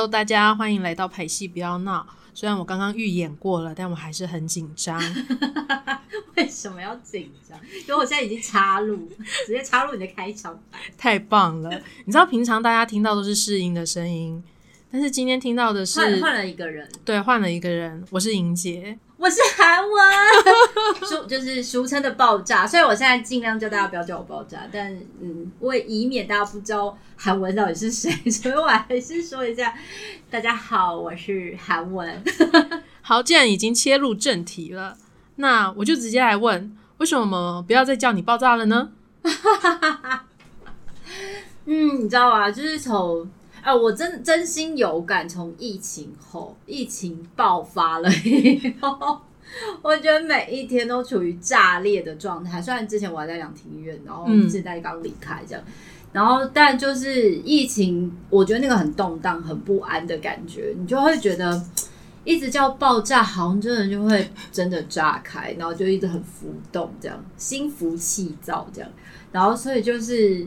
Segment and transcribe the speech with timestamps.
[0.00, 2.06] Hello，大家欢迎来到排戏，不要闹。
[2.32, 4.98] 虽然我刚刚预演过了，但我还是很紧张。
[6.38, 7.58] 为什么要紧张？
[7.86, 9.06] 因为我现在已经插入，
[9.44, 10.78] 直接插入你的开场白。
[10.96, 11.70] 太棒了！
[12.06, 14.42] 你知道平常大家听到都是试音的声音，
[14.90, 18.02] 但是今天听到的是换换了一个人，对，换了一个人。
[18.08, 19.92] 我是莹姐，我是韩文，
[21.06, 22.66] 俗就是俗称的爆炸。
[22.66, 29.74] 所以我现在尽量叫大家不要叫我爆炸，但嗯，为以免大家不知道韩文到底是谁，所以我还是说一下，
[30.30, 32.24] 大家好，我是韩文。
[33.02, 34.96] 好，既然已经切入正题了，
[35.36, 38.90] 那我就直接来问，为什么不要再叫你爆炸了呢？
[41.66, 42.50] 嗯，你知道啊？
[42.50, 43.30] 就是从
[43.62, 49.20] 啊，我真真心有感，从疫情后，疫情爆发了以后，
[49.82, 52.60] 我觉得每一天都处于炸裂的状态。
[52.62, 55.62] 虽然之前我还在两庭院，然后嗯现在刚离开这样，
[56.12, 61.62] 然后但就是疫情，我觉得那个很动荡、很不安的感觉，你就会觉得
[62.24, 68.90] 一直叫爆炸，好像真的就会真的炸开，然后就一直很浮动，这样心浮气躁这样，
[69.30, 70.46] 然后所以就是。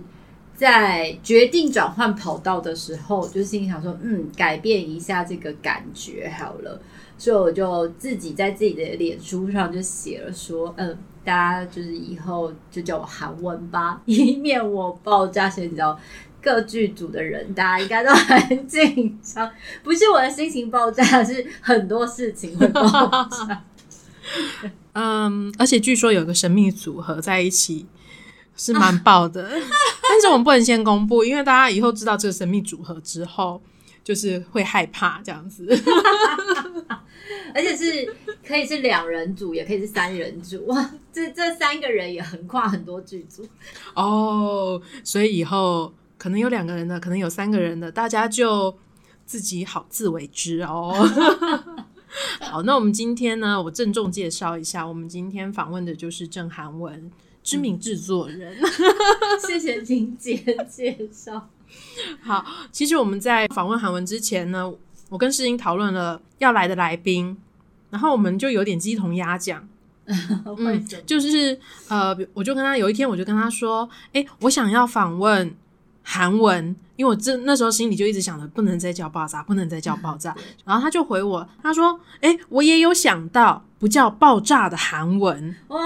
[0.64, 6.82] 在决定转换跑道的时候，就心里想说，嗯，改变一下这个感觉好了，
[7.18, 15.50] 所以我就自己在自己的脸书上就写了说，嗯，大家就是以后就叫我韩文吧， 以免我爆炸。
[15.50, 16.00] 所以你知道，
[16.42, 19.52] 各剧组的人大家应该都很紧张，
[19.84, 22.90] 不是我的心情爆炸，是很多事情会爆
[23.30, 23.64] 炸。
[24.96, 27.86] 嗯，而且据说有个神秘组合在一起
[28.56, 33.62] 是蛮爆的， 但是我们不能先公布，因为大家以后知道这个神秘组合之后，
[34.04, 35.68] 就是会害怕这样子。
[37.56, 43.48] 而且是可以是两人组，也可以是三人组， 哇，这这三个人也横跨很多剧组。
[43.94, 48.76] 哦，所以以后可能有两个人的，可能有三个人的，大家就
[49.26, 50.94] 自己好自为之哦。
[52.42, 57.12] 好，那我们今天呢，我郑重介绍一下，我们今天访问的就是郑涵文，
[57.44, 58.58] 知名制作人。
[59.46, 60.36] 谢谢金姐
[60.70, 61.50] 介绍。
[62.22, 64.72] 好，其实我们在访问韩文之前呢，
[65.10, 67.36] 我跟世英讨论了要来的来宾，
[67.90, 69.68] 然后我们就有点鸡同鸭讲，
[70.06, 75.56] 嗯，就是呃，我就跟他有一天我就跟他说，哎、我想要访问
[76.04, 85.80] 韩文，因为我这那时候心里就一直想着不能再叫爆炸，不能再叫爆炸， 然后他就回我，他说，哎、我也有想到不叫爆炸的韩文，哇，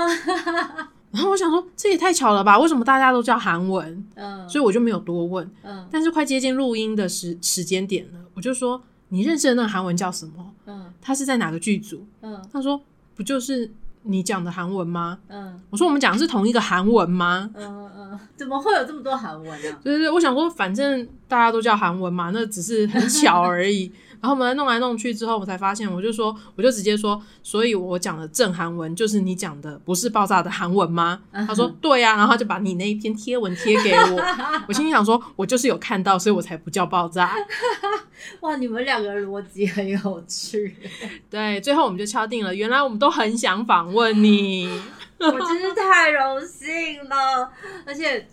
[1.18, 4.06] 然后我想说这也太巧了吧，为什么大家都叫韩文？
[4.14, 5.50] 嗯，所以我就没有多问。
[5.64, 8.80] 嗯但是快接近录音的时时间点了，我就说
[9.10, 10.54] 你认识的那个韩文叫什么？
[10.68, 12.06] 嗯他是在哪个剧组？
[12.22, 12.80] 嗯他说
[13.16, 13.72] 不就是
[14.04, 15.18] 你讲的韩文吗？
[15.30, 17.50] 嗯我说我们讲的是同一个韩文吗？
[17.56, 19.80] 嗯嗯，怎么会有这么多韩文啊？
[19.82, 23.92] 对对对，我想说反正大家都叫韩文嘛，那只是很巧而已。
[24.22, 31.22] 然后我们弄来弄去之后，我才发现，我就说，我就直接说，所以我讲的正韩文就是你讲的不是爆炸的韩文吗？
[31.32, 34.22] 他说 对呀、然后他就把你那一篇贴文贴给我。
[34.68, 37.36] 我心里想说，我就是有看到，所以我才不叫爆炸。
[38.42, 40.76] 哇，你们两个逻辑很有趣，
[41.30, 44.68] 对，最后我们就敲定了，原来我们都很想访问你。
[45.20, 47.52] 我真是太荣幸了，
[47.86, 48.28] 而且。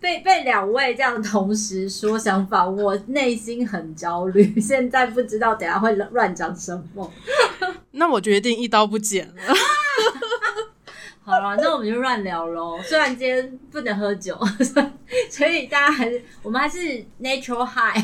[0.00, 4.54] 被被两位这样同时说想法，我内心很焦虑。
[4.60, 7.12] 现在不知道等下会乱讲什么。
[7.92, 9.42] 那我决定一刀不剪了。
[11.22, 12.80] 好了，那我们就乱聊喽。
[12.82, 14.38] 虽然今天不能喝酒，
[15.28, 16.78] 所以大家还是我们还是
[17.20, 18.02] natural high。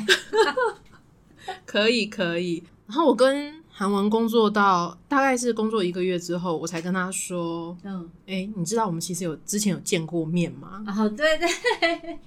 [1.65, 2.63] 可以，可以。
[2.87, 12.21] 然后我跟韩文工作到大概是工作一个月之后，我才跟他说嗯，：“哎、你知道我们其实有之前有见过面吗哦，对对，？”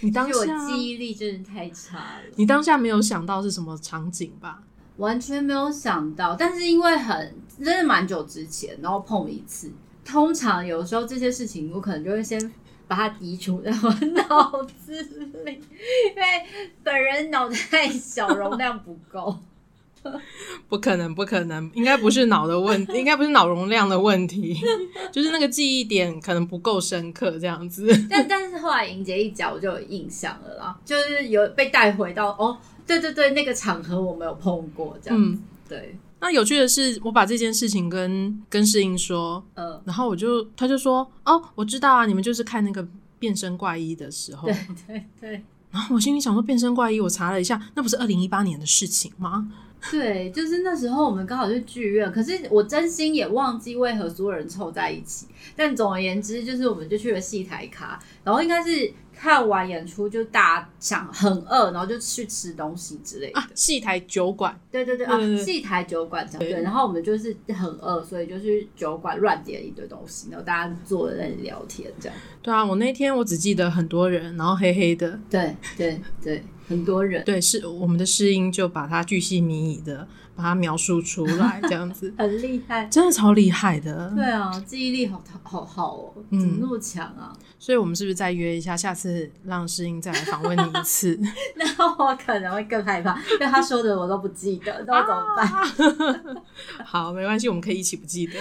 [0.00, 4.62] 你当下我下，记忆力真的太差了，你当下没有想到是什么场景吧？
[4.96, 6.34] 完全没有想到。
[6.34, 9.70] 但是因为很真的蛮久之前，然后碰一次，
[10.02, 12.40] 通常有时候这些事情，我可能就会先
[12.88, 13.90] 把它移除在我
[14.24, 15.02] 脑子
[15.44, 19.38] 里，因为本人脑袋小，容量不够。
[20.68, 24.56] 不可能，不可能，应该不是脑的问题， 应该不是脑容量的问题，
[25.12, 27.86] 就是那个记忆点可能不够深刻，这样子。
[28.10, 32.56] 但但是后来莹姐一讲，我就有印象了啦，就是有被带回到哦，
[32.86, 42.86] 对对对，那个场合我没有碰过这样子，嗯，对，那有趣的是，我把这件事情跟跟世英说，呃，然后我就他就说：“哦，我知道啊，你们就是看那个
[43.18, 44.56] 变身怪医的时候。”对
[44.86, 49.46] 对对然后我心里想说，变身怪医，我查了一下，那不是二零一八年的事情吗？
[49.90, 55.26] 对，就是那时候我们刚好去剧院，可是我真心也忘记为何所有人凑在一起。
[55.54, 63.40] 但总而言之，就是我们就去了戏台卡，然后应该是看完演出就大想很饿，然后就去吃东西之类的。
[63.40, 72.18] 啊，戏台酒馆，对对对啊戏台酒馆这样对对，然后我们就是很饿，所以就去酒馆乱点一堆东西，然后大家坐在那里聊天这样。
[72.42, 77.24] 对啊，我那天我只记得很多人，然后黑黑的，对对对，很多人。
[77.24, 82.86] 对，是我们的试音就把它巨细靡遗的把它描述出来，这样子 很厉害。
[82.86, 84.12] 真的超厉害的。
[84.14, 87.32] 对啊，记忆力好好好哦，嗯怎么那么强啊？
[87.58, 91.18] 所以我们是不是再约一下，下次让试音再来访问你一次？
[91.56, 91.64] 那
[92.04, 96.42] 我可能会更害怕，因为他说的我都不记得， 那我怎么办？
[96.84, 98.32] 好，没关系，我们可以一起不记得。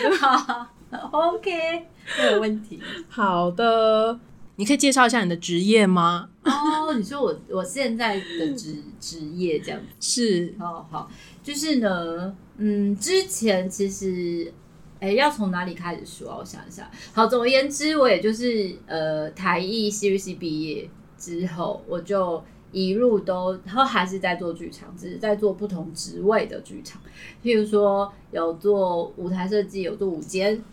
[1.12, 1.88] OK，
[2.20, 2.82] 没有问题。
[3.10, 4.20] 好的，
[4.58, 6.30] 你可以介绍一下你的职业吗？
[6.44, 11.10] 哦，你说我我现在的职职业这样子，是，哦好，
[11.44, 14.54] 就是呢，嗯，之前其实，
[15.00, 16.38] 哎，要从哪里开始说啊？
[16.40, 16.90] 我想一下。
[17.14, 22.42] 好，总而言之，我也就是呃台艺戏剧系毕业之后，我就
[22.72, 27.02] 一路都，然后还是在做剧场，只是在做不同职位的剧场，
[27.44, 30.64] 譬如说有做舞台设计，有做舞间，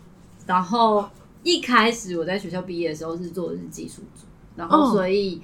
[0.45, 1.09] 然后
[1.43, 4.25] 一开始我在学校毕业的时候是做的是技术组，
[4.55, 4.91] 然后哦。
[4.91, 5.41] 所以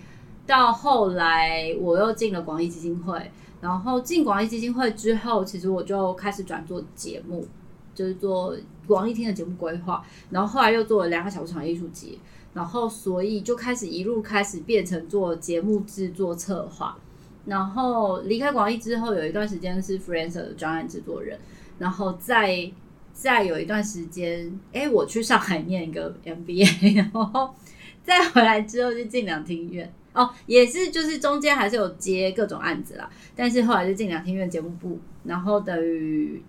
[0.47, 3.31] 到后来我又进了广义基金会，
[3.61, 7.45] 然后进广义基金会之后，其实我就开始转做节目，
[7.93, 8.55] 就是做
[8.87, 12.17] 广义厅的节目规划，然后后来又做了两个小时场艺术节，
[12.53, 16.97] 然后所以就开始一路开始变成做节目制作策划，
[17.45, 21.37] 然后离开广义之后，有一段时间是 freelancer 的专案制作人，
[21.77, 22.71] 然后再
[23.19, 27.53] 再有一段时间，哎，我去上海念一个 MBA， 然后
[28.01, 29.91] 再回来之后就进两厅院。
[30.13, 36.41] 哦，也是，就是中间还是有接各种案子啦，但是后来就进两厅院节目部，然后等于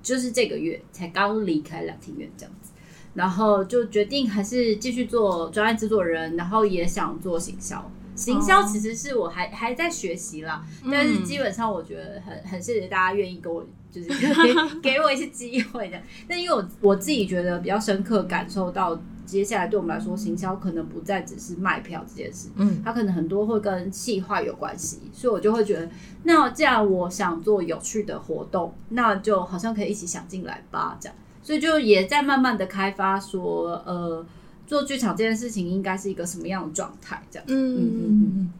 [0.00, 2.70] 就是这个月才刚离开两厅院这样子，
[3.14, 7.90] 然后就决定还是继续做专案制作人，然后也想做行销。
[8.14, 14.08] 行销其实是我还还在学习啦，但是基本上我觉得很很谢谢大家愿意跟我，就是
[14.82, 16.00] 给给我一些机会的。
[16.28, 25.88] 那因为我我自己觉得比较深刻感受到，接下来对我们来说，行销可能不再只是卖票这件事，嗯，它可能很多会跟企划有关系，所以我就会觉得，
[26.24, 34.24] 那既然我想做有趣的活动，那就好像可以一起想进来吧，这样，所以就也在慢慢的开发说，呃，
[34.66, 38.50] 做剧场这件事情应该是一个什么样的状态，这样，嗯嗯嗯嗯，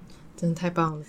[0.41, 1.05] 真的太棒了。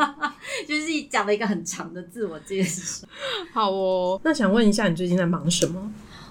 [0.68, 3.06] 就是讲了一个很长的自我介绍。
[3.52, 5.90] 好哦，那想问一下，你最近在忙什么？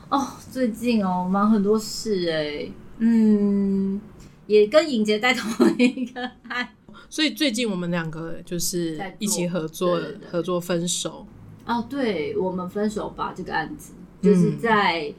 [0.09, 2.69] 哦，最近哦，忙很多事哎，
[2.99, 3.99] 嗯，
[4.45, 6.69] 也跟尹杰在同一个案。
[7.09, 9.99] 所以最近我们两个就是一起合作
[10.29, 11.25] 合作分手。
[11.65, 15.13] 哦，对，我们分手吧这个案子，就是在、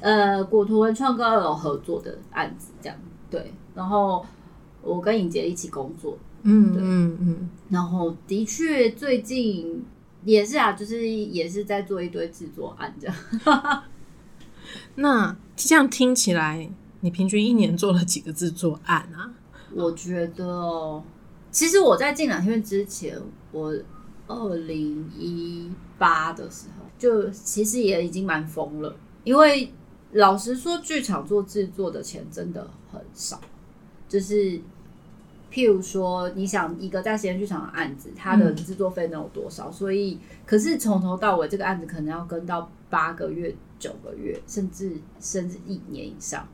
[0.00, 2.96] 呃果图文创跟二楼合作的案子，这样
[3.30, 3.52] 对。
[3.74, 4.24] 然后
[4.82, 9.84] 我跟尹杰一起工作，嗯嗯嗯，然后的确最近
[10.24, 13.82] 也是啊，就是也是在做一堆制作案这样。
[14.94, 16.70] 那这样听起来，
[17.00, 19.32] 你平均一年做了几个制作案啊？
[19.74, 21.04] 我觉得哦，
[21.50, 23.20] 其实我在进两天院之前，
[23.52, 23.74] 我
[24.26, 29.72] 二零一八的时候，就其实也已经蛮疯了，因为
[30.12, 33.38] 老实说，剧场做制作的钱真的很少，
[34.08, 34.60] 就是。
[35.50, 39.70] 譬如说，你想一个在实验剧场的案子，它的制作费能有多少？
[39.70, 46.46] 所以，可是从头到尾，这个案子可能要跟到八个月、九个月，甚至甚至一年以上。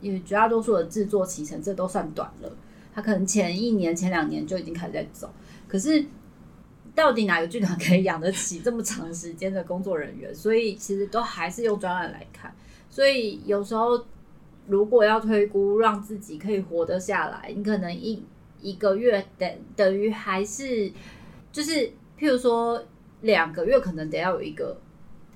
[0.00, 2.52] 因为绝大多数的制作期程，这都算短了。
[2.92, 5.30] 他可能前一年、前两年就已经开始在走，
[5.68, 6.04] 可是
[6.94, 10.34] 到底哪个剧团可以养得起这么长时间的工作人员？
[10.34, 12.52] 所以其实都还是用专案来看。
[12.90, 14.04] 所以有时候
[14.66, 18.22] 如果要推估让自己可以活得下来，你可能一
[18.62, 20.90] 一个月等等于还是
[21.50, 21.72] 就是
[22.18, 22.82] 譬如说
[23.20, 24.80] 两个月，可能得要有一个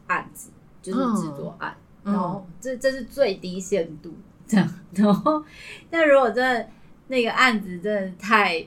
[0.07, 1.77] 案子，就是制作案。
[1.79, 4.15] 嗯然后这这是最低限度
[4.47, 5.45] 这样， 然后
[5.91, 6.69] 但如果真的
[7.09, 8.65] 那个案子真的太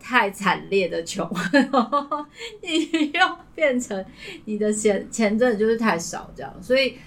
[0.00, 2.26] 太惨烈的穷，然 后
[2.62, 4.04] 你又变成
[4.44, 6.98] 你的钱钱真的就是太少这样，所以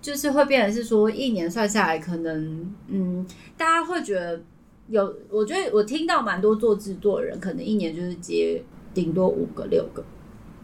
[0.00, 3.26] 就是会变成是说一年算下来，可能嗯，
[3.58, 4.42] 大家会觉得
[4.88, 8.62] 有，我觉得我听到蛮多做制作的人，可能一年就是接
[8.92, 10.04] 顶多五个六个，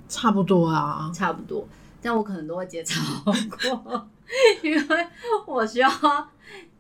[0.09, 1.11] 差不多啊。
[1.15, 1.67] 差不多，
[2.03, 4.09] 但我可能都会接超过，
[4.63, 5.07] 因为
[5.47, 5.91] 我需要，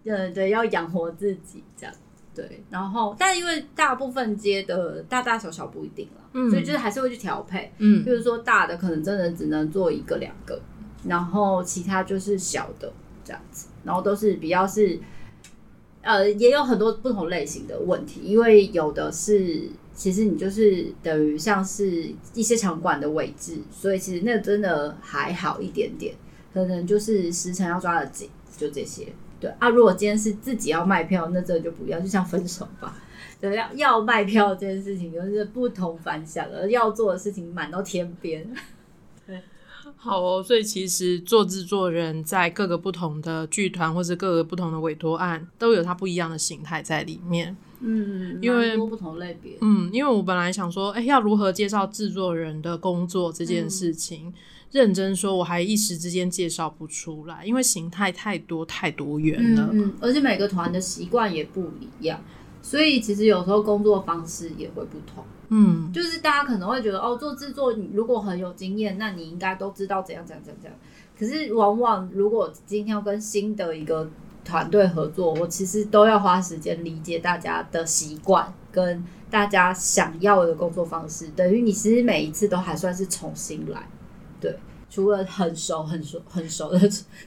[0.05, 1.95] 对对，要养活自己这样。
[2.35, 7.73] 对，然后但因为大部分接的大大小小不一定了，嗯所以就是还是会去调配。
[7.79, 10.61] 嗯就是说大的可能真的只能做一个两个，
[11.05, 12.93] 然后其他就是小的
[13.25, 15.01] 这样子，然后都是比较是
[16.09, 26.15] 呃，也有很多不同类型的问题，因为有的是，其实你就是等于像是一些场馆的位置，所以其实那真的还好一点点，
[26.55, 29.07] 可能就是时辰要抓得紧，就这些。
[29.39, 32.97] 对啊，如果今天是自己要卖票，那这就不要，就像分手吧。
[33.39, 38.51] 对，要要卖票这件事情就是不同凡响，而要做的事情满到天边。
[40.01, 47.57] 好哦，所以其实做制作人在各个不同的剧团或者各个不同的委托案，都有它不一样的形态在里面。
[47.81, 49.59] 嗯，因为不同类别。
[49.61, 54.33] 嗯，因为我本来想说，哎，要如何介绍制作人的工作这件事情，
[54.71, 59.69] 认真说，我还一时之间介绍不出来，因为形态太多太多元了。
[59.73, 62.21] 嗯，而且每个团的习惯也不一样，
[62.63, 65.25] 所以其实有时候工作方式也会不同。
[65.49, 70.79] 嗯，就是大家可能会觉得，哦，做制作你如果很有经验，那你应该都知道怎样怎样怎样怎样。
[71.19, 74.09] 可是往往如果今天要跟新的一个
[74.45, 83.89] 团队合作，我其实都要花时间理解大家的习惯跟大家想要的工作方式，等于你其实每一次都还算是重新来。
[84.41, 84.57] 对，
[84.89, 86.79] 除了很熟很熟很熟的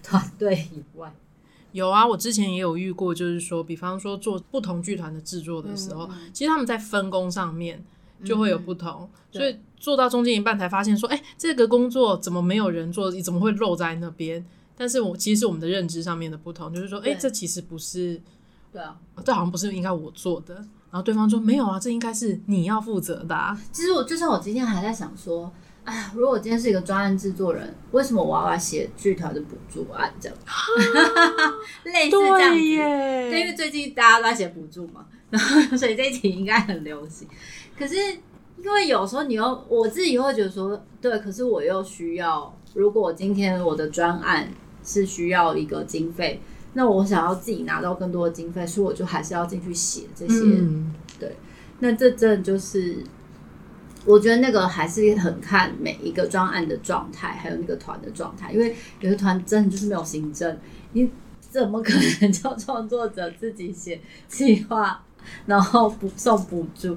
[0.02, 1.14] 团队以外，
[1.74, 7.84] 有啊，我之前也有遇过，就是说，比方说做不同剧团的制作的时候，其实他们在分工上面
[8.24, 14.46] 就会有不同，所以做到中间一半才发现说，哎、这个工作怎么没有人做，怎么会漏在那边？
[14.78, 18.20] 但是我其实是我们的认知上面的不同，就是说，哎、对这其实不是，
[18.72, 20.56] 对啊，这好像不是应该我做的。
[20.56, 23.58] 然后对方说没有啊，这应该是你要负责的、啊。
[23.72, 25.52] 其实我就像我今天还在想说，
[25.84, 30.38] 哎呀，如果我今天是一个专案制作人，为什么我要来写剧团的补助案这样？
[31.86, 32.60] 类似这样子。
[32.62, 37.28] 耶，对，因为最近大家都在写补助嘛，然后 所以这一题应该很流行。
[37.78, 44.48] 可是因为有时候你又我自己会觉得说，对，可是我又需要，如果今天我的专案
[44.84, 46.40] 是需要一个经费，
[46.74, 50.36] 那我想要自己拿到更多的经费，所以我就还是要进去写这些。
[50.36, 50.94] 嗯，
[51.80, 53.04] 那这真的就是，
[54.06, 60.56] 我觉得那个还是很看每一个专案的状态，还有那个团的状态，因为有的团真的就是没有行政，
[60.94, 61.10] 你
[61.40, 65.04] 怎么可能叫创作者自己写计划，
[65.48, 66.96] 然后补送补助？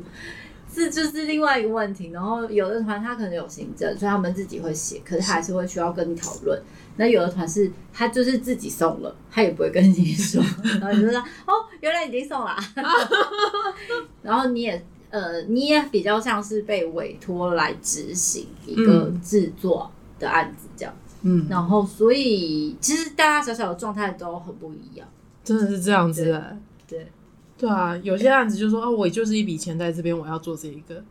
[0.75, 2.11] 这就是另外一个问题。
[2.11, 6.61] 然后有的团他可能有行政，所以他们自己会写，可是他还是会需要跟你讨论。
[6.97, 10.43] 那有的团是他就是自己送了，他也不会跟你说，
[10.81, 12.47] 然后你就说哦，原来已经送了。
[12.50, 12.62] 啊，
[14.23, 25.07] 然后你也呃，你也比较像是被委托来执行一个制作的案子这样，嗯，然后所以其实大大小小的状态都很不一样，
[25.43, 26.57] 真的是这样子的。
[26.87, 27.07] 对，
[27.56, 31.02] 对啊，有些案子就说啊，我就是一笔钱在这边，我要做这一个。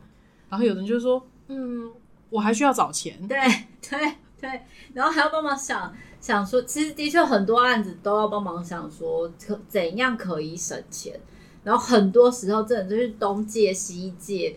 [0.49, 1.89] 然后有人就说，嗯，
[2.29, 3.17] 我还需要找钱。
[3.27, 3.37] 对
[3.81, 4.61] 对对，
[4.93, 11.19] 然后还要帮忙想想说，其实的确很多案子都要帮忙想说可怎样可以省钱，
[11.63, 14.55] 然后很多时候真的就是东借西借，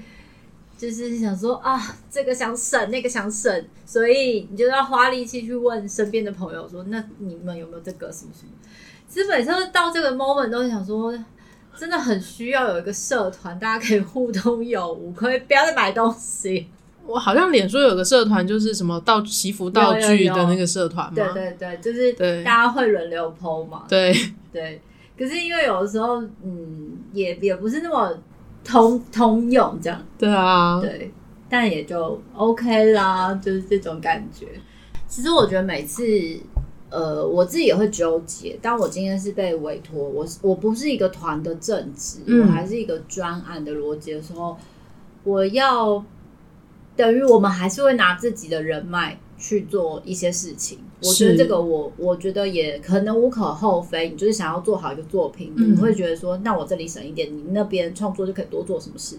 [0.76, 8.52] 就是想说啊，这个想省，那个想省，所以你就要花力气去问身边的朋友说，那你们有没有这个什么什么？
[9.08, 11.16] 其实每次到这个 moment 都会想说。
[11.78, 16.68] 真的很需要有一个社团，大家可以互通有无，可以不要再买东西。
[17.06, 21.12] 我好像脸书有个社团，就是什么道祈福道具的那个社团嘛。
[21.14, 23.84] 对对对，就是大家会轮流 PO 嘛。
[23.88, 24.12] 对
[24.52, 24.80] 对，
[25.16, 28.12] 可是因为有的时候，嗯，也也不是那么
[28.64, 31.12] 通通用这样，对啊，对，
[31.48, 34.48] 但也就 OK 啦，就是这种感觉。
[35.06, 36.02] 其实我觉得每次，
[36.96, 38.58] 呃，我自己也会纠结。
[38.62, 44.56] 当我今天是被委托，我是我不是一个团的正职，嗯我还是一个专案的逻辑的时候，
[45.22, 46.02] 我要
[46.96, 50.78] 等于我们还是会拿自己的人脉去做一些事情。
[51.02, 54.08] 我觉得这个我我觉得也可能无可厚非。
[54.08, 59.18] 你就是想要做好一个作品，嗯你会觉得说，那我这里省一点，你那边创作就可以多做什么事。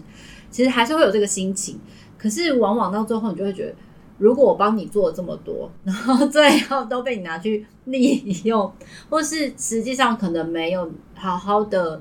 [0.50, 1.78] 其实还是会有这个心情，
[2.18, 3.74] 可是往往到最后，你就会觉得，
[4.18, 8.70] 如果我帮你做了这么多， 然后最后都被你拿去利用，
[9.08, 12.00] 或是实际上可能没有好好的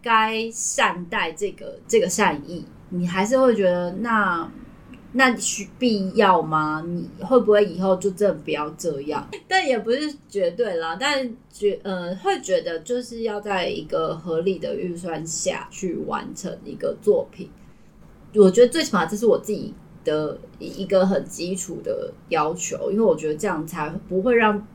[0.00, 4.50] 该善待这个这个善意，你还是会觉得那
[5.12, 6.84] 那需必要吗？
[6.86, 9.28] 你会不会以后就真的不要这样？
[9.48, 17.50] 但也不是绝对啦，但觉呃会觉得就是要在一个合理的预算下去完成一个作品。
[18.36, 24.66] 我觉得最起码这是我自己的一个很基础的要求，因为我觉得这样才不会让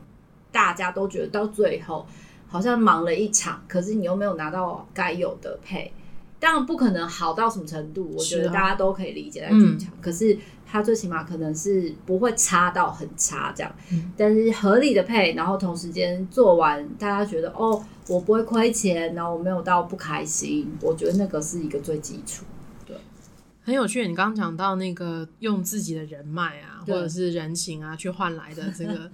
[0.52, 2.06] 大家都觉得到最后
[2.48, 5.92] 好像忙了一场，可是你又没有拿到该有的配，
[6.38, 9.92] 当然不可能好到什么程度，我觉得大家都可以理解在剧场。
[10.00, 22.44] 可是它最起码可能是不会差到很差这样，嗯但是合理的配，然后同时间做完，大家觉得哦，我不会亏钱，然后我没有到不开心，我觉得那个是一个最基础。
[23.66, 24.06] 很有趣。
[24.06, 29.10] 你刚刚讲到那个用自己的人脉啊，或者是人情啊去换来的这个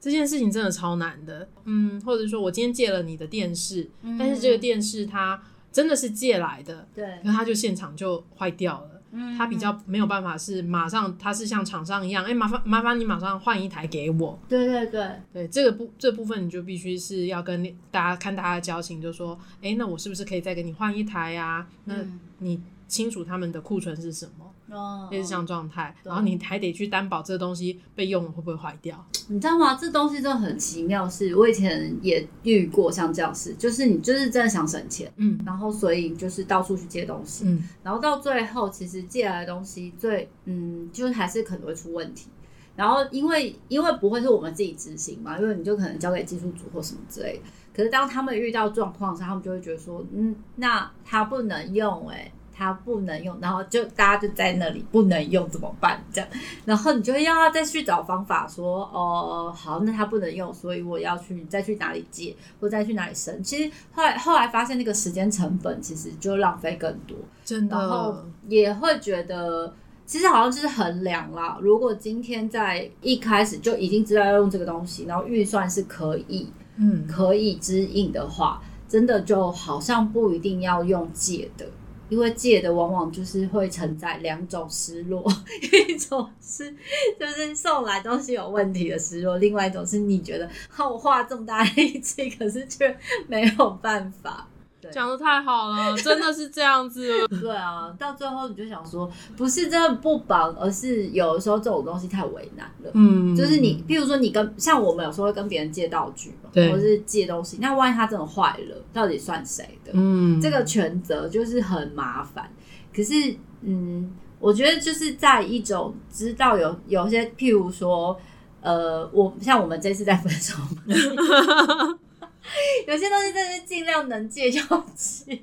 [0.00, 1.48] 这件事情，真的超难的。
[1.64, 8.90] 嗯，或者说我今天借了你的电视，但是这个电视它真的是借来的，对，可它就现场就坏掉了。
[9.38, 14.38] 他比较没有办法是马上，他是像厂商一样，哎、麻烦麻烦你马上换一台给我。
[14.46, 21.94] 对对对，对这个部这部分，你就必须是要跟大家看大家的交情，就说，哎、那我是不是可以再给你换一台呀、那
[22.40, 29.06] 你清楚他们的库存是什么，哦类似这样状态，然后你还得去担保这个东西被用了会不会坏掉。
[29.28, 29.74] 你知道吗？
[29.74, 42.28] 这东西真的很奇妙是，我以前也遇过像这样事，就是你就是真的想省钱，嗯然后所以就是到处去借东西，嗯，然后到最后其实借来的东西最嗯，就是还是可能会出问题。
[42.74, 47.42] 然后因为因为不会是我们自己执行嘛，因为你就可能交给技术组或什么之类的。
[47.74, 56.02] 可是当他们遇到状况时，他们就会觉得说，嗯，那他不能用、欸，它不能用，然后就大家就在那里不能用怎么办？
[56.12, 56.28] 这样，
[56.64, 63.40] 然后你就会要再去找方法说，哦，好，那它不能用，所以我要去再去哪里借，或再去哪里生。
[63.44, 67.16] 其实后来后来发现那个时间成本其实就浪费更多。
[67.44, 69.72] 真然后的，也会觉得，
[70.04, 71.58] 其实好像就是衡量啦。
[71.60, 81.64] 如果今天在一开始就已经知道要用这个东西，然后预算是可以嗯，可以支应的话，真的就好像不一定要用借的。
[82.08, 85.24] 因为借的往往就是会承载两种失落，
[85.88, 86.74] 一种是
[87.18, 92.96] 就是送来东西有问题的失落，另外一种是你觉得，啊，我花这么大力气，可是却
[93.26, 94.48] 没有办法。
[94.88, 97.26] 对讲的太好了，真的是这样子。
[97.40, 102.90] 对啊，到最后你就想说，不是真的不帮，而是有的时候这种东西太为难了。
[102.94, 109.92] 嗯，就是你，譬如说你跟像我们有时候会跟别人借道具嘛，对或者是借东西，那万一它真的坏了，到底算谁的？
[109.94, 112.50] 嗯，这个全责就是很麻烦。
[112.94, 113.14] 可是，
[113.62, 118.18] 嗯，我觉得就是在一种知道有有些，譬如说，
[118.60, 121.98] 呃，我像我们这次在分手嘛，
[122.86, 124.60] 有些东西真的是尽量能借就
[124.94, 125.36] 借，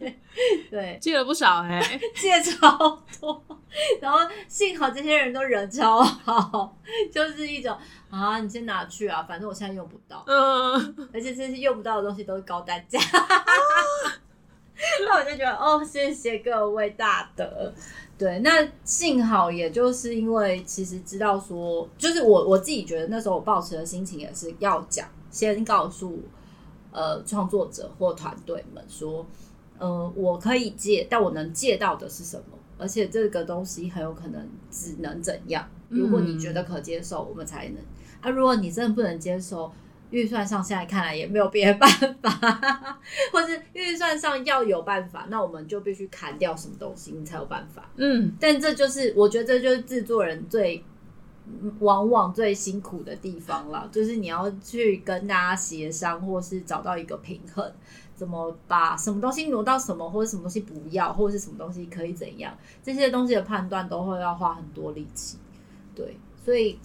[0.69, 1.81] 对，借了不少哎、
[2.15, 2.77] 借超
[3.19, 3.43] 多，
[4.01, 6.77] 然后幸好这些人都人超好，
[7.13, 7.77] 就是一种
[8.09, 12.99] 啊，你先拿去啊，反正我现在用不到，嗯，而且这些用不到的东西都是高单价。
[14.99, 17.73] 那我就觉得哦，谢谢各位大德。
[18.17, 26.21] 对，那幸好也就是因为其实知道说，就是我我自己觉得那时候我抱持的心情也是要讲，先告诉
[26.95, 29.25] 呃创作者或团队们说，
[29.77, 32.57] 呃，我可以借，但我能借到的是什么？
[32.77, 35.67] 而且这个东西很有可能只能怎样？
[35.89, 37.77] 如果你觉得可接受，我们才能。
[38.21, 39.71] 啊，如果你真的不能接受，
[40.09, 41.89] 预算上现在看来也没有别的办
[42.21, 42.29] 法，
[43.31, 47.89] 或是预算上要有办法，那我们就必须砍掉什么东西，你才有办法。
[47.97, 50.83] 嗯，但这就是我觉得这就是制作人最
[51.79, 57.71] 往往最辛苦的地方啦，就是你要去跟大家协商，或是找到一个平衡，
[58.15, 65.37] 怎么把什么东西挪到什么，或者什么东西不要，或者是什么东西可以怎样，这些东西的判断都会要花很多力气。
[65.93, 66.79] 对，所以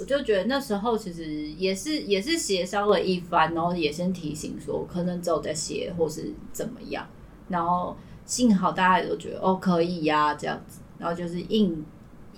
[0.00, 7.06] 我就觉得那时候其实也是也是协商了一番，然后也先提醒说，可能只有在写或是怎么样，
[7.48, 11.84] 然后幸好大家也都觉得哦可以呀、这样子，然后就是硬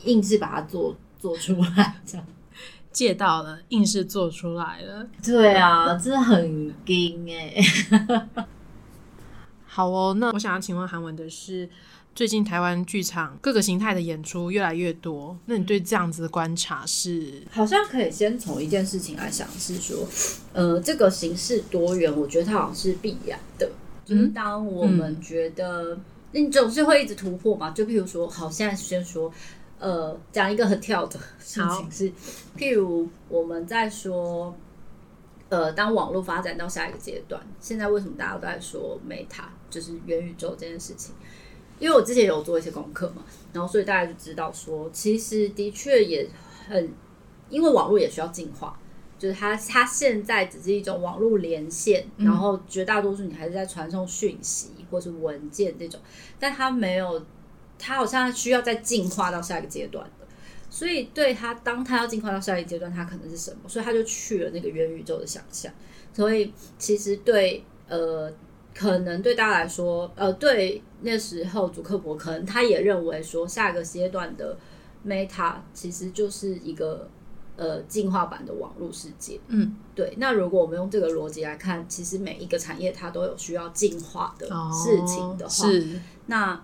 [0.05, 0.95] 硬是把它做
[1.27, 2.27] 做出来这样。
[2.93, 5.07] 借到了，硬是做出来了。
[5.23, 7.55] 对啊，真的很惊哎、
[9.67, 11.69] 好哦，那我想要请问韩文的是，
[12.15, 17.43] 最近台湾剧场各个形态的演出越来越多，那你对这样子的观察是？
[17.51, 20.09] 好像可以先从一件事情来想，是说，
[20.55, 23.71] 呃，这个形式多元，我觉得它好像是必然的。
[24.07, 25.99] 就是当我们觉得、
[26.33, 29.31] 你总是会一直突破嘛，就譬如说，好，现在先说，
[29.79, 32.13] 呃，讲一个很跳的事情是，
[32.57, 34.55] 譬如我们在说，
[35.49, 41.15] 呃，当网络发展到下一个阶段，现在为什么大家都在说 Meta，就是元宇宙这件事情？
[41.79, 46.27] 因为我之前有做一些功课嘛，然后所以大家就知道说，其实的确也
[46.67, 46.91] 很，
[47.51, 48.79] 因为网络也需要进化，
[49.19, 56.01] 就是它它现在只是一种网络连线，然后绝大多数你还是在传送讯息或是文件这种，
[56.41, 57.23] 但它没有，
[57.79, 60.27] 它好像需要再进化到下一个阶段的。
[60.69, 63.69] 所以对他，当他要进化到下一个阶段，他可能是什么？
[63.69, 65.73] 所以他就去了那个元宇宙的想象。
[66.13, 68.33] 所以其实对呃
[68.75, 74.59] 可能对大家来说，呃，对那时候主克伯可能他也认为说，下一个阶段的
[75.07, 77.09] Meta 其实就是一个
[77.57, 79.41] 呃进化版的网络世界。
[79.49, 80.13] 嗯，对。
[80.19, 86.63] 那如果我们用这个逻辑来看，其实每一个产业它都有需要进化的事情的话，哦是那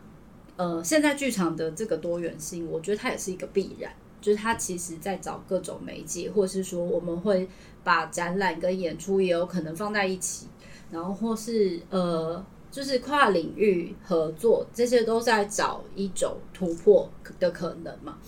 [0.56, 3.92] 呃，现在剧场的这个多元性，我觉得它也是一个必然。
[4.20, 7.48] 就是它其实在找各种媒介，或是说我们会
[7.82, 10.46] 把展览跟演出也有可能放在一起，
[10.92, 17.10] 然后或是呃，就是跨领域合作，这些都在找一种突破
[17.40, 18.18] 的可能嘛。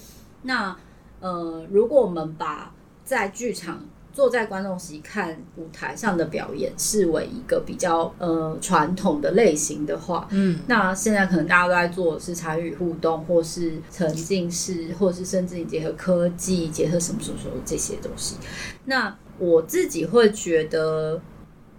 [0.43, 0.77] 那
[1.21, 18.37] 呃，如果我们把在剧场坐在观众席看舞台上的表演视为一个比较呃传统的类型的话，嗯，那现在可能大家都在做的是参与互动，或是沉浸式，或是甚至你结合科技，结合什么什么什么这些东西。
[18.85, 21.21] 那我自己会觉得，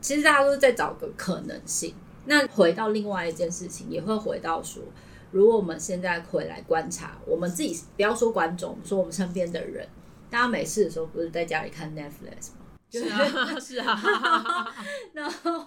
[0.01, 1.93] 其实大家都是在找个可能性。
[2.25, 4.83] 那回到另外一件事情，也会回到说，
[5.31, 9.87] 如果我们现在回来观察，我们自己不要说观众，说我们身边的人，
[10.35, 12.65] 大家没事的时候不是在家里看 Netflix 吗？
[12.91, 14.67] 是啊， 是啊，
[15.13, 15.65] 然后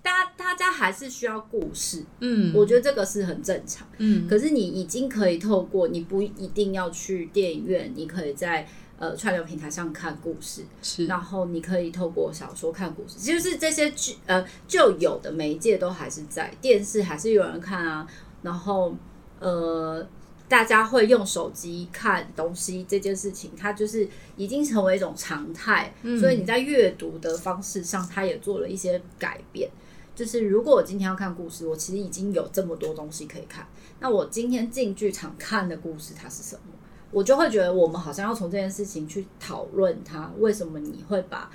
[0.00, 3.86] 大家大家还是需要故事，嗯，我觉得这个是很正常。
[3.98, 8.66] 嗯，可是你已经可以透过，你不一定要去电影院，你可以在
[8.98, 18.06] 呃串流平台上看故事，是，然后你可以透过小说看故事，其实是这些剧呃就有的媒介都还是在，电视还是有人看啊，
[18.40, 18.96] 然后
[19.38, 20.06] 呃
[20.48, 29.70] 大家会用手机看东西这件事情，它就是已经成为一种常态，所以你在阅读的方式上，它也做了一些改变。
[30.14, 33.64] 就是如果我今天要看故事，我其实已经有这么多东西可以看，
[34.00, 36.62] 那我今天进剧场看的故事它是什么？
[37.10, 41.50] 我就会觉得我们好像要从这件事情去讨论它，为什么你会把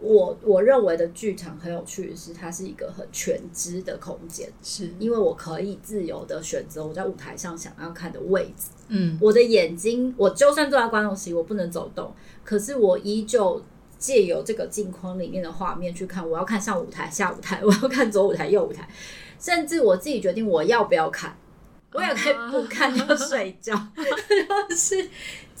[0.00, 8.70] 我我认为的剧场很有趣的是，它是一个很全知的空间，是，因为我可以自由的选择我在舞台上想要看的位置。
[8.88, 12.12] 嗯，我的眼睛，我就算坐在观众席，我不能走动，
[12.44, 13.62] 可是我依旧
[13.98, 18.88] 借由这个镜框里面的画面去看，我要看上舞台、下舞台，我要看左舞台、右舞台，
[19.38, 21.36] 甚至我自己决定我要不要看，
[21.92, 23.74] 我也可以不看就睡觉，
[24.68, 25.08] 就 是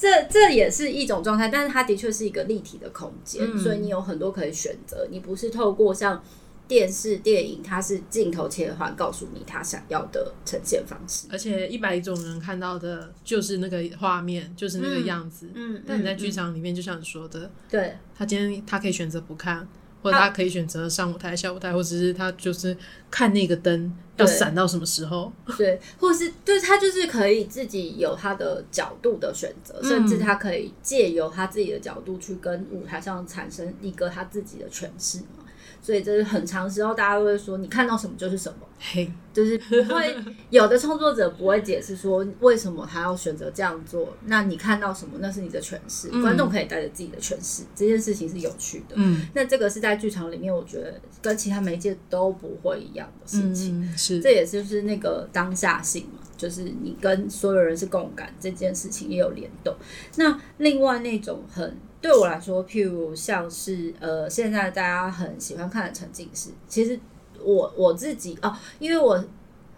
[0.00, 6.22] 这这也是一种状态，但是它的确是一个立体的空间，嗯所以你有很多可以选择，你不是透过像。
[6.70, 11.26] 电视、电影，它是镜头切换，告诉你他想要的呈现方式。
[11.28, 15.50] 而且一百种人看到的就是那个画面，就是那个样子。
[15.52, 19.66] 嗯，但你在嗯剧场里面，就像你说的，对他今天他可以选择不看，
[20.02, 22.76] 或者他可以选择上舞台、下舞台，或者是他就是
[23.10, 25.32] 看那个灯要闪到什么时候。
[25.56, 35.39] 对，或是就是他就是可以自己有他的角度的选择，甚至他可以借由他自己的角度去跟舞台上产生一个他自己的诠释嘛。
[35.82, 38.58] 所以这是很长时候大家都会说，你看到什么就是什么。
[38.82, 40.16] 嘿，就是不会
[40.48, 44.08] 有的创作者不会解释说为什么他要选择这样做。
[44.24, 48.94] 那你看到什么，那是你的诠释，嗯观众可以带着自己的诠释，这件事情是有趣的。
[48.94, 53.82] 嗯那这个是在剧场里面，我觉得跟其他媒介都不会一样的事情。
[53.82, 59.76] 嗯，是这也就是那个当下性嘛，就是你跟所有人是共感这件事情也有联动。
[60.16, 66.98] 那另外那种很对我来说，譬如像是呃，现在大家很喜欢看的沉浸式，其实
[67.42, 69.22] 我我自己哦，因为我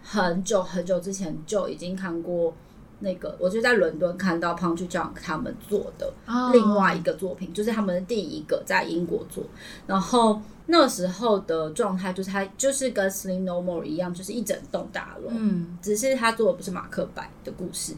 [0.01, 2.53] 很久很久之前就已经看过
[2.99, 9.43] 那个，我就在伦敦看到 Punch Junk 他们做的哦另外一个作品，就是他们的第一个在英国做，
[9.85, 17.95] 然后那时候的状态就是他就是跟 Slim No More 一样，就是一整栋大楼，嗯只是他做的不是马克白的故事。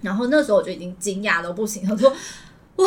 [0.00, 2.08] 然后那时候我就已经惊讶到不行，我说
[2.76, 2.86] 哇，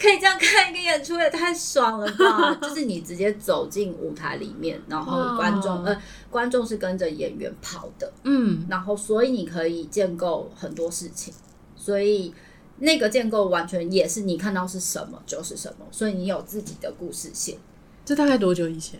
[0.00, 2.54] 可以这样看一个演出也太爽了吧！
[2.62, 11.34] 就是你直接走进舞台里面，然后观众、哦呃观众是跟着演员跑的，嗯然后所以你可以建构很多事情，
[11.76, 12.32] 所以
[12.78, 17.58] 那个建构完全也是你看到是什么就是什么，所以你有自己的故事线。
[18.04, 18.98] 这大概多久以前？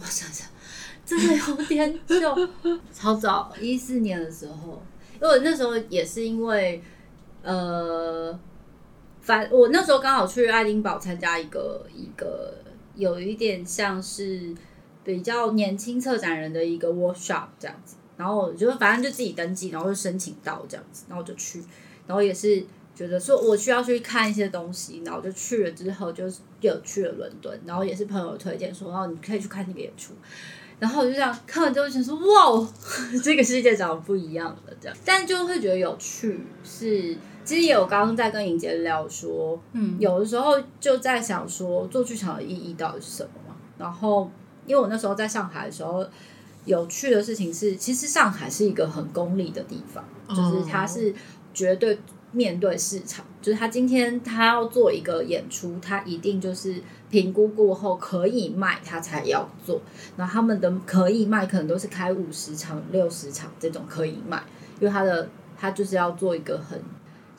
[0.00, 0.48] 我想想，
[1.06, 2.48] 真的有点久，
[2.92, 4.82] 超早，一四年的时候，
[5.22, 6.82] 因为那时候也是因为，
[7.42, 8.36] 呃，
[9.22, 12.52] 反我那时候刚好去爱丁堡参加一个一个
[12.94, 14.54] 有一点像是
[15.02, 21.62] 比较年轻策展人的一个 workshop 这样子，然后我就反正就自己登记，然后就申请到这样子，然后就去，
[22.06, 22.64] 然后也是。
[22.94, 30.12] 觉得说我需要去看一些东西，然后就去了之后，就是有去了伦敦，然后也是朋友推荐说，哦，你可以去看那个演出，
[30.78, 32.68] 然后我就这样看完之后想说，哇哦，
[33.24, 36.38] 这个世界长得不一样了，这样，但就会觉得有趣。
[36.62, 43.56] 是，其实也有刚刚在跟莹姐聊说，嗯有的时候就在想说，做剧场的意义到底是什么嘛？
[43.78, 44.30] 然后
[44.66, 46.06] 因为我那时候在上海的时候，
[46.64, 51.12] 有趣的事情是，其实上海是一个很功利的地方，就是它是
[51.52, 51.98] 绝对
[52.30, 59.82] 面对市场，就是他今天他要做一个演出，他一定就是评估过后可以卖，他才要做。
[60.16, 64.42] 然后他们的可以卖，可能都是开五十场、六十场这种可以卖，
[64.78, 65.28] 因为他的
[65.58, 66.80] 他就是要做一个很。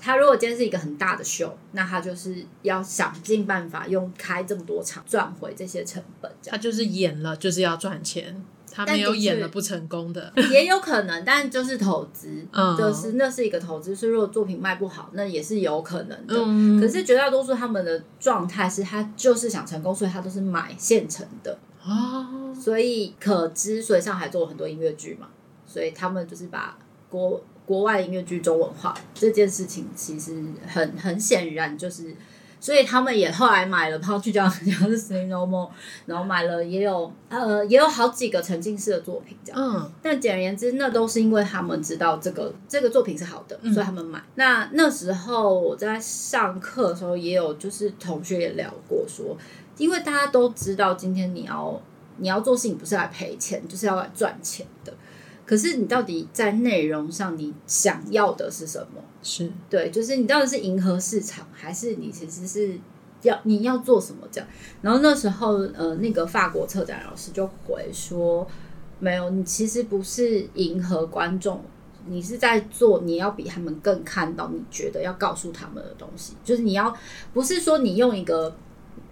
[0.04, 10.34] 他如果今天是一个很大的秀，那他就是要想尽办法用开这么多场赚回这些成本，他就是演了就是要赚钱，他没有演了不成功的。
[10.52, 13.96] 也有可能，但就是投资，嗯就是那是一个投资。
[13.96, 16.36] 所以如果作品卖不好，那也是有可能的。
[16.38, 25.30] 嗯可是绝大多数他们的状态是他就是想成功，所以他都是买现成的，哦，所以可知，所以上海做了很多音乐剧嘛，
[25.66, 26.78] 所以他们就是把
[27.10, 32.14] 国国外音乐剧中文化这件事情，其实很很显然就是，
[32.60, 35.70] 所以他们也后来买了抛去这样像是 Say No More，
[36.06, 39.62] 然后买了也有呃也有好几个沉浸式的作品这样。
[39.62, 44.22] 嗯但简而言之，那都是因为他们知道这个这个作品是好的，嗯所以他们买。
[44.36, 49.38] 那那时候我在上课的时候，也有就是同学也聊过说，
[49.78, 51.82] 因为大家都知道今天你要
[52.18, 54.94] 你要做事情不是来赔钱，就是要来赚钱的。
[55.46, 59.02] 可是你到底在内容上你想要的是什么？
[59.22, 62.78] 是对，就是你到底是迎合市场，还是你其实是
[63.24, 64.50] 要你要做什么这样？
[64.82, 68.48] 然后那时候呃，那个法国策展老师就回说，
[69.00, 71.64] 没有，你其实不是迎合观众，
[72.08, 76.96] 你是在做你要比他们更看到你觉得要告诉他们的东西，就是你要
[77.34, 78.56] 不是说你用一个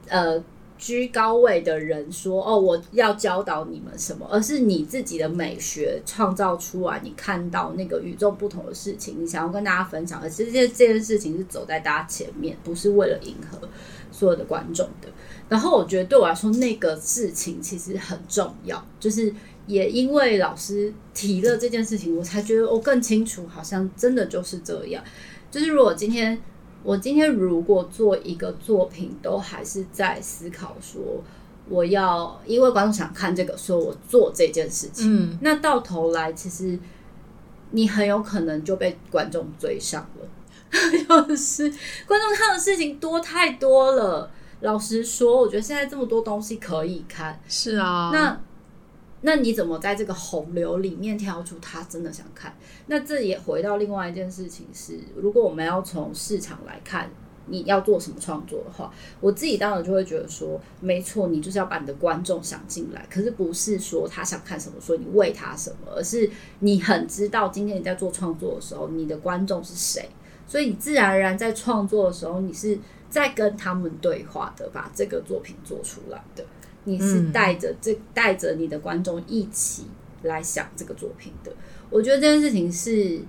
[0.08, 0.41] 呃。
[0.82, 10.20] 居高位的人说：“哦，我要教导你们什么？”而是你自己的美学创造出来，你看到那个与众不同的事情，你想要跟大家分享。
[10.20, 13.70] 而这件这件事情是走在大家前面，不是为了迎合
[14.12, 15.08] 所有的观众的。
[15.48, 19.32] 然后我觉得对我来说，那个事情其实很重要，就是
[19.67, 25.04] 也因为老师提了这件事情，我才觉得我更清楚，好像真的就是这样。
[25.52, 26.41] 就是如果今天。
[26.84, 31.02] 我今天如果做一个作品，都还是在思考说，
[31.70, 35.13] 我要因为观众想看这个，所以我做这件事情。
[35.13, 36.78] 嗯那到头来，其实
[37.72, 40.28] 你很有可能就被观众追上了。
[41.28, 41.70] 就是
[42.08, 44.32] 观众看的事情多太多了。
[44.62, 48.39] 老实说，我觉得现在这么多东西可以看，是啊，那
[49.22, 52.56] 那你怎么在这个洪流里面挑出他真的想看？
[52.88, 57.10] 那这也回到另外一件事情是，如果我们要从市场来看，
[57.48, 66.30] 你要做什么创作的话，我自己当然就会觉得说，没错，你就是要把你的观众想进来，可是不是说他想看什么，所以你喂他什么，而是
[66.60, 70.10] 你很知道今天你在做创作的时候，你的观众是谁，
[70.48, 72.80] 所以你自然而然在创作的时候，你是
[73.10, 76.46] 在跟他们对话的，把这个作品做出来的。
[76.86, 79.86] 你是嗯带着这带着你的观众一起
[80.24, 81.52] 来想这个作品的。
[81.89, 83.22] 我觉得这件事情是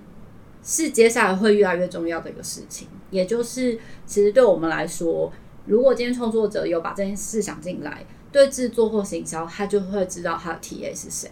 [0.63, 5.31] 是接下来会越来越重要的一个事情，也就是其实对我们来说，
[5.65, 11.29] 如果今天创作者有把这件事想进来，对制作或行销，他就会知道他的 TA 是谁，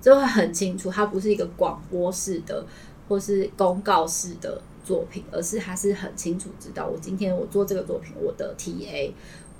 [0.00, 2.66] 就会很清楚，它不是一个广播式的
[3.08, 9.10] 或是公告式的作品，而是他是很清楚知道我今天我做这个作品，我的 TA。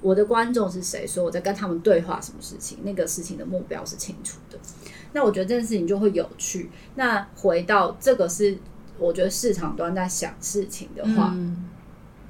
[0.07, 1.05] 我的观众是谁？
[1.05, 4.57] 所以我在跟他们对话什么事情，那个事情的目标是清楚的。
[5.13, 6.71] 那我觉得这件事情就会有趣。
[6.95, 8.57] 那回到这个是，
[9.01, 11.69] 我觉得市场端在想事情的话，嗯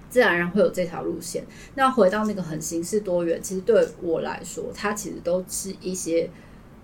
[0.08, 1.44] 自然而然会有这条路线。
[1.74, 6.30] 那回到那个很形式多元，其实对我来说，它其实都是一些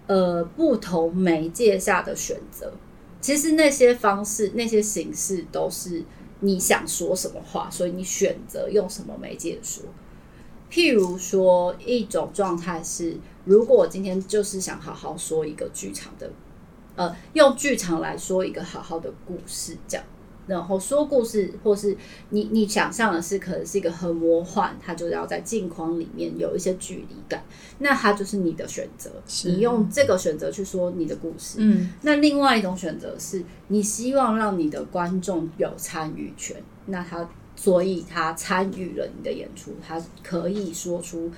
[0.09, 2.71] 呃不同媒介下的选择。
[3.23, 6.05] 其实那些方式、那些形式都是
[6.41, 9.85] 你想说什么话，所以你选择用什么媒介说。
[10.73, 16.31] 譬如说，一种状态是，如果我今天就是想好好说一个剧场的，
[16.97, 20.07] 呃，用剧场来说一个好好的故事，这样，
[20.47, 21.95] 然后说故事，或是
[22.31, 27.45] 你你想象的是可能是一个很魔幻，它就要在镜框里面有一些距离感，
[27.81, 29.11] 那它就是你的选择，
[29.45, 31.59] 你用这个选择去说你的故事。
[31.59, 31.93] 嗯。
[32.01, 37.29] 那另外一种选择是你希望让你的观众有参与权，那他
[37.63, 41.31] 所以他参与了你的演出，他可以说出，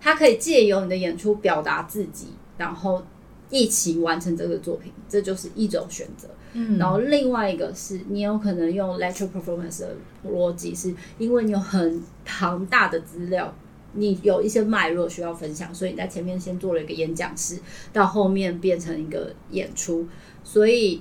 [0.00, 3.00] 他可以借由你的演出表达自己，然后
[3.48, 6.28] 一起完成这个作品，这就是一种选择。
[6.54, 9.94] 嗯，然后另外一个是你有可能用 lecture performance 的
[10.26, 13.54] 逻辑，是因为你有很庞大的资料，
[13.92, 17.56] 你有一些脉络需要分享，所以你在前面先做了一个演讲式，
[17.92, 20.08] 到后面变成一个演出，
[20.42, 21.00] 所以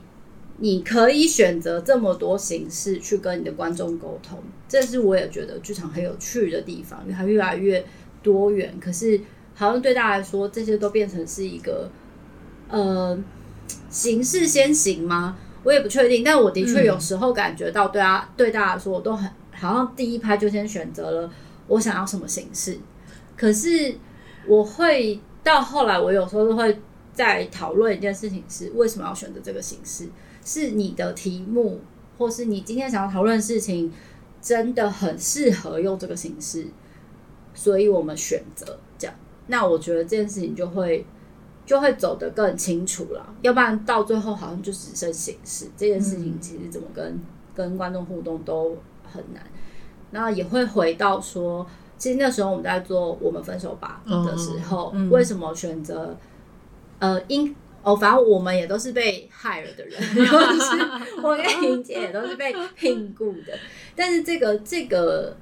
[0.59, 7.85] 你可以选择这么多形式去跟你的观众沟通，这是我也觉得剧场很有趣的地方，因为它越来越
[8.23, 9.21] 多元，可是
[9.53, 11.89] 好像对大家来说，这些都变成是一个
[12.69, 13.17] 呃
[13.89, 15.37] 形式先行吗？
[15.63, 21.31] 我也不确定，但我的确有时候感觉到，对啊，对大家来说，我都很好像第一拍就先选择了
[21.67, 22.79] 我想要什么形式。
[23.35, 23.95] 可是
[24.47, 26.79] 我会到后来，我有时候都会
[27.13, 30.07] 在讨论一件事情：是为什么要选择这个形式？
[30.47, 31.81] 是你的题目，
[32.17, 33.91] 或是你今天想要讨论的事情，
[34.41, 36.67] 真的很适合用这个形式，
[37.53, 39.13] 所以我们选择这样。
[39.47, 41.05] 那我觉得这件事情就会
[41.65, 43.35] 就会走得更清楚了。
[43.41, 47.19] 要不然到最后好像就只剩形式，这件事情其实怎么跟
[47.53, 49.43] 跟观众互动都很难。
[50.11, 56.15] 那也会回到说，其实那时候我们在做我们分手吧的时候，为什么选择
[56.99, 57.53] 呃因
[57.87, 63.57] 哦，反正我们也都是被害了的人，就是 我跟莹姐也都是被聘雇的。
[63.95, 65.37] 但是这个这个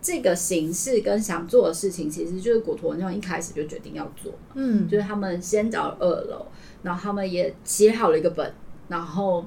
[0.00, 6.46] 这个形式跟想做的事情，其实就是果陀文创一开始就决定要做，嗯，就是他们先找二楼，
[6.82, 8.50] 然后他们也写好了一个本，
[8.88, 9.44] 然后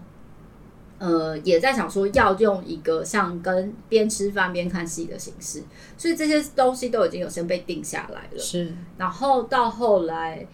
[1.00, 5.64] 呃也在想说要用一个像跟边吃饭边看戏的形式，
[5.98, 8.38] 所以这些东西都已经有先被定下来了。
[8.38, 10.48] 是，然后到后来。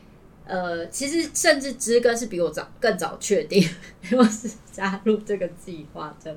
[0.50, 3.64] 呃，其实甚至知哥是比我早更早确定，
[4.18, 6.36] 我是加入这个计划的。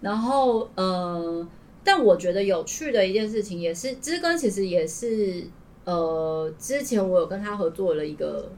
[0.00, 1.46] 然后呃，
[1.84, 5.46] 但我觉得有趣的一件事情也是，知哥其实也是
[5.84, 8.50] 呃，之前我有跟他合作了一个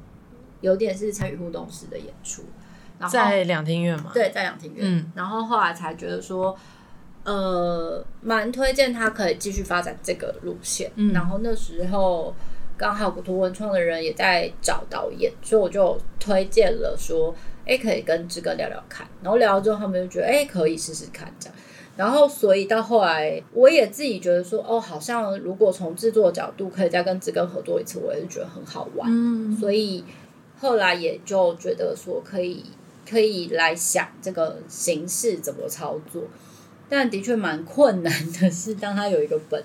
[0.62, 2.42] 有点是参与互动式的演出，
[3.12, 4.80] 在两厅院嘛，对，在两厅院。
[4.82, 6.56] 嗯，然后后来才觉得说，
[7.24, 10.90] 呃，蛮推荐他可以继续发展这个路线。
[10.94, 12.34] 嗯，然后那时候。
[12.80, 17.34] 刚好古图文创的人也在找导演，所以我就推荐了说，
[17.66, 19.06] 哎，可以跟志哥聊聊看。
[19.22, 21.54] 然后聊了之后，他们就觉得，哎，可以试试看这样。
[21.94, 29.06] 然后，所以到后来，我也自己觉得说，哦，好像如果从制作角度可以再跟志哥合作一次，我也是觉得很好玩。
[29.12, 30.02] 嗯，所以
[30.58, 32.64] 后来也就觉得说，可以
[33.06, 36.22] 可以来想这个形式怎么操作。
[36.88, 39.62] 但的确蛮困难的是，当他有一个本。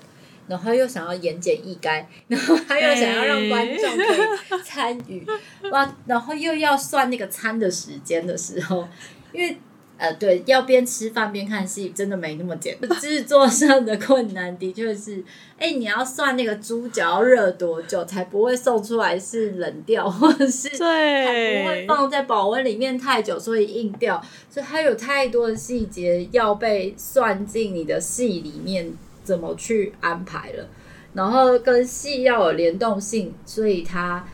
[0.48, 5.26] 然后又想要言简意赅，然后他又想要让观众可以参与，
[5.70, 5.96] 哇！
[6.06, 8.86] 然后又要算那个餐的时间的时候，
[9.32, 9.56] 因为
[9.98, 13.00] 呃，对，要边吃饭边看戏，真的没那么简单。
[13.00, 15.24] 制作上的困难的确是，
[15.58, 28.92] 哎，你要算那个猪脚要热多久才不会送出来是冷掉，或者是对，不会放在保温里面太久，所以硬掉，所以它有太多的细节要被算进你的戏里面。
[29.26, 30.68] 怎么去安排了？
[31.12, 34.24] 然后跟戏要有联动性，所以他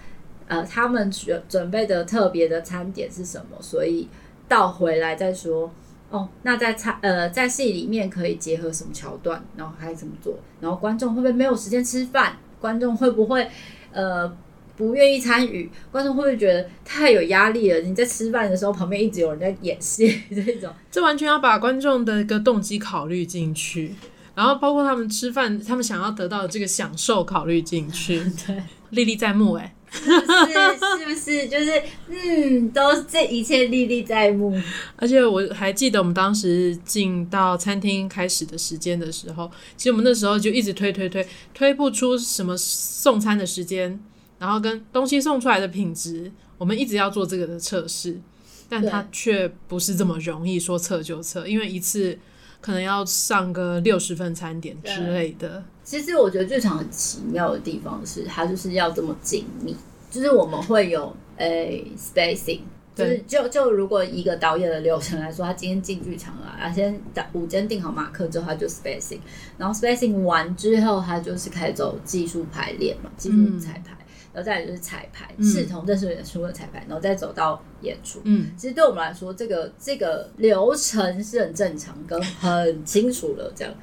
[0.46, 3.56] 呃，他们准准备的特别的餐点是什么？
[3.60, 4.06] 所以
[4.46, 5.72] 倒回来再说
[6.10, 6.28] 哦。
[6.42, 9.42] 那在餐呃，在戏里面可以结合什么桥段？
[9.56, 10.38] 然后还怎么做？
[10.60, 12.36] 然后观众会不会没有时间吃饭？
[12.60, 13.48] 观众会不会
[13.92, 14.30] 呃
[14.76, 15.70] 不愿意参与？
[15.92, 17.78] 观众会不会觉得太有压力了？
[17.80, 23.94] 你在吃饭的时候，旁边一直有人在演戏，这种这完全要把观众的一个动机考虑进去。
[24.34, 31.48] 然后包括他们吃饭，他们想要得到的这个享受考虑进去， 对，历历在目哎，是是不是？
[31.48, 34.58] 就是嗯，都这一切历历在目。
[34.96, 44.00] 而且我还记得我们当时进到餐厅开始的时间的时候，其实我们那时候就一直推推推，推不出什么送餐的时间，
[44.38, 48.18] 然后跟东西送出来的品质，我们一直要做这个的测试，
[48.66, 52.18] 但它却不是这么容易说测就测，因为一次。
[52.62, 55.62] 可能要上个六十份餐点之类的。
[55.84, 59.76] 其实我觉得剧场很奇妙的地方是，它就是要这么紧密。
[60.10, 62.60] 就是我们会有诶 spacing，
[62.94, 69.20] 就是就就如果一个导演的流程来说，他今天进剧场了，啊，先打午间定好马克之后，他就 spacing，
[69.56, 73.96] 然后 spacing 完之后，他就是开始走技术排练嘛，技术彩排。
[74.32, 78.20] 然后再来就是彩排，视同正式演出的彩排，然后再走到演出。
[78.24, 83.74] 嗯，其实对我们来说，这个这个流程是很正常跟很清楚的这样。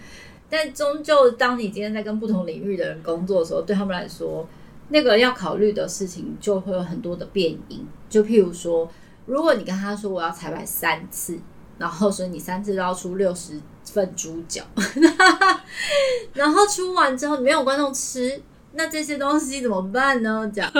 [0.49, 4.47] 但终究，当你今天在跟不同领域的人工作的时候，对他们来说，
[4.87, 7.87] 那个要考虑的事情就会有很多的变因。
[8.09, 8.91] 就譬如说，
[9.27, 11.37] 如果你跟他说我要彩排三次，
[11.77, 14.63] 然后所以你三次都要出六十份猪脚，
[16.33, 18.41] 然后出完之后没有观众吃。
[18.73, 20.49] 那这些东西怎么办呢？
[20.53, 20.71] 这样，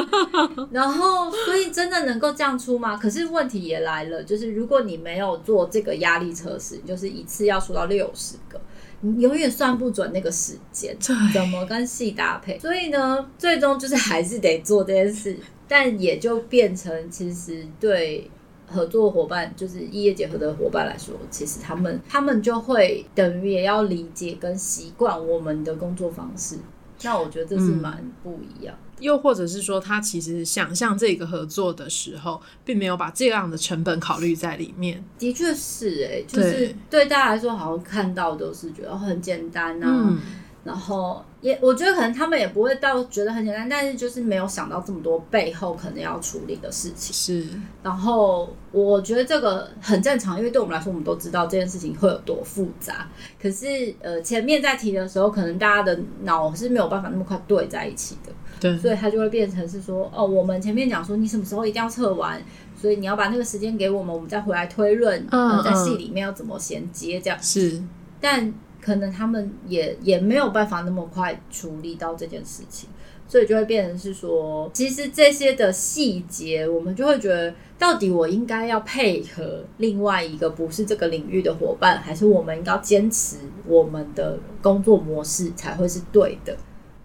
[0.72, 2.96] 然后所以真的能够这样出吗？
[2.96, 8.62] 可是问题也来了，就是如果你没有做这个压力测试，就是一次要出到六十个，
[9.02, 10.96] 你永远算不准那个时间
[11.34, 12.60] 怎么跟戏搭配。
[12.60, 15.36] 所以呢，最终就是还是得做这件事，
[15.68, 18.30] 但也就变成其实对
[18.68, 26.56] 合作伙伴，就是异业结合的伙伴来说，其实他们他们就会等于也要理解跟习惯我们的工作方式。
[27.04, 28.76] 那我觉得这是蛮不一样。
[29.00, 35.02] 又或者是说，他其实想象这个合作的时候，并没有把这样的成本考虑在里面。
[35.18, 40.18] 的确是，哎，就是对大家来说，好像看到都是觉得很简单啊。
[40.64, 47.14] 然后也，我觉得可能他们也不会到觉得很简单，但是就是没有想到这么多背后可能要处理的事情。
[47.14, 47.48] 是，
[47.82, 53.08] 然后我觉得这个很正常，因为对我们来说，我们都知道这件事情会有多复杂。
[53.42, 53.66] 可是
[54.02, 58.34] 呃，前面在提的时候，可能大家的脑是没有办法那么快对在一起的。
[58.60, 62.40] 对，所以它就会变成是说，哦，我们前面讲说你什么时候一定要测完，
[62.76, 67.42] 所以你要把那个时间给我们，我们再回来推论，嗯，在戏里面要怎么衔接这样。
[67.42, 67.82] 是，
[68.20, 68.54] 但。
[68.82, 72.90] 可能他们也也没有办法那么快处理到这件事情，
[73.28, 86.56] 所以就会变成是说，其实这些的细节，我们就会觉得，到底我应该要配合另外一个不是这个领域的伙伴，还是我们应该坚持我们的工作模式才会是对的？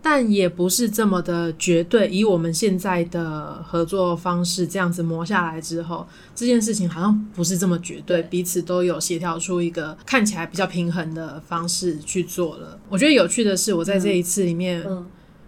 [0.05, 2.07] 但也不是这么的绝对。
[2.09, 12.79] 以我们现在的合作方式这样子磨下来之后，这件事情好像不是这么绝对，彼此都有协调出一个看起来比较平衡的方式去做了。
[12.91, 14.87] 我觉得有趣的是，我在这一次里面，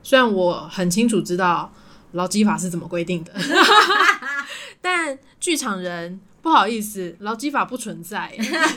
[0.02, 1.70] 虽然我很清楚知道
[2.12, 3.32] 劳基法是怎么规定的，
[4.80, 6.18] 但剧场人。
[6.46, 8.32] 不好意思，劳基法不存在。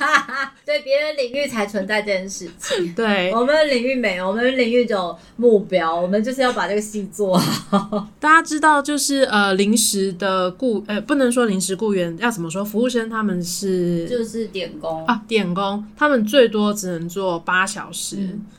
[0.66, 2.94] 对，别人领域才存在这件事情。
[2.98, 8.08] 对，我们的领域没有，我们的领域有目标，我们就是要把这个戏做好。
[8.20, 12.66] 大家知道，就是呃，临时的雇，呃，不能说临时雇员，要怎么说？
[12.66, 18.18] 服务生他们是就是点工啊，点工，他们最多只能做八小时。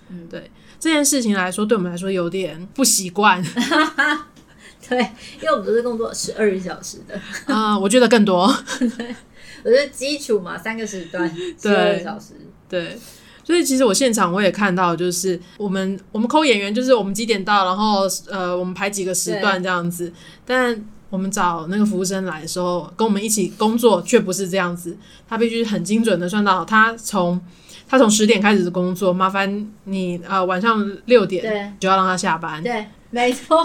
[0.08, 0.48] 嗯，对
[0.78, 3.44] 这件事情来说，对我们来说有点不习惯。
[4.90, 4.98] 对，
[5.40, 8.52] 因为我们都是工作十二小时的啊，我觉得更多。
[8.78, 9.14] 对，
[9.62, 12.34] 我觉得基础嘛，三个时段，十二小时。
[12.68, 12.98] 对，
[13.44, 20.12] 所以其实我现场我也看到，就是我们我们抠演员，就是我们几点到，然后呃，我们排几个时段这样子。
[20.44, 27.40] 但我们找那个服务生来的时候，跟我们一起工作却不是这样子，他必须很精准的算到，他从
[27.88, 32.60] 他从十点开始的工作，麻烦你呃晚上六点就要让他下班。
[32.60, 32.86] 对。
[33.12, 33.56] 没错，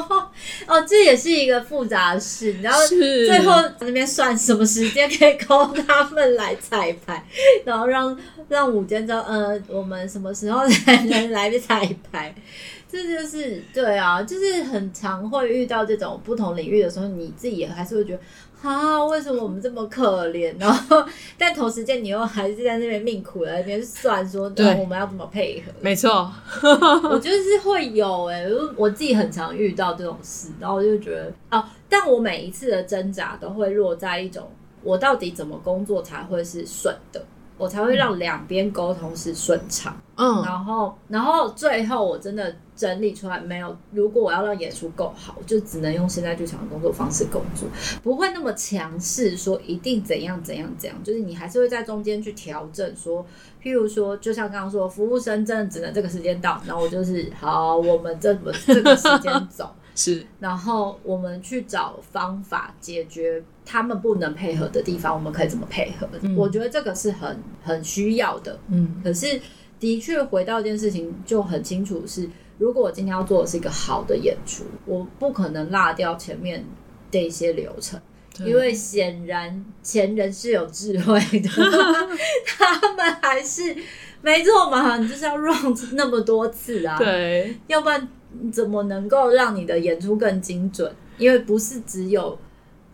[0.67, 7.23] 哦，这也是一个复杂的事，然后最后那边算什么时间可以扣他们来彩排，
[7.63, 8.17] 然后让
[8.49, 12.33] 让午间知道，呃，我们什么时候才能来彩排。
[12.87, 18.19] 这就是对啊，就是很常会遇到这种不同领域的时候，你自己也还是会觉得。
[18.66, 20.53] 啊，为什么我们这么可怜？
[20.59, 21.05] 然后，
[21.38, 25.72] 但同时间你又还是在那边命苦在那边算说，对，我们要怎么配合？
[25.82, 26.32] 没错，
[26.63, 28.45] 我觉得是会有哎，
[28.76, 34.49] 我自己很常遇到这种事，然后我就觉得哦，但我每一次的挣扎都会落在一种，
[34.82, 37.24] 我到底怎么工作才会是顺的？
[37.57, 43.75] 我才会让两边沟通是顺畅，嗯，然后，然后最后我真的整理出来没有？
[43.91, 47.69] 如果我要让演出够好，就只能用现在剧场的工作方式工作，
[48.03, 52.95] 不会那么强势说一定怎样怎样怎样，就是你还是会在中间去调整。
[52.95, 53.25] 说，
[53.63, 59.73] 譬如说，就像刚刚说，服务生真的只能这个时间到，然后我就是好，我们这么这个时间走。
[59.95, 66.07] 是，然后我们去找方法解决他们不能配合的地方，我们可以怎么配合？
[66.35, 68.59] 我觉得这个是很很需要的。
[68.67, 69.39] 嗯，可是
[69.79, 76.65] 的确回到一件事情就很清楚是，如果我今天要做的是一个好的演出，我不可能落掉前面
[77.09, 77.97] 的一些流程，
[78.39, 81.49] 因为显然前人是有智慧的，
[82.45, 83.75] 他们还是
[84.21, 88.05] 没错嘛，你就是要 run 那么多次啊， 对，要不然。
[88.51, 90.93] 怎么能够让你的演出更精准？
[91.17, 92.38] 因为不是只有，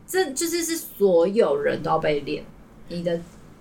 [0.06, 2.44] 这就是是所有人都要被练，
[2.88, 3.20] 你的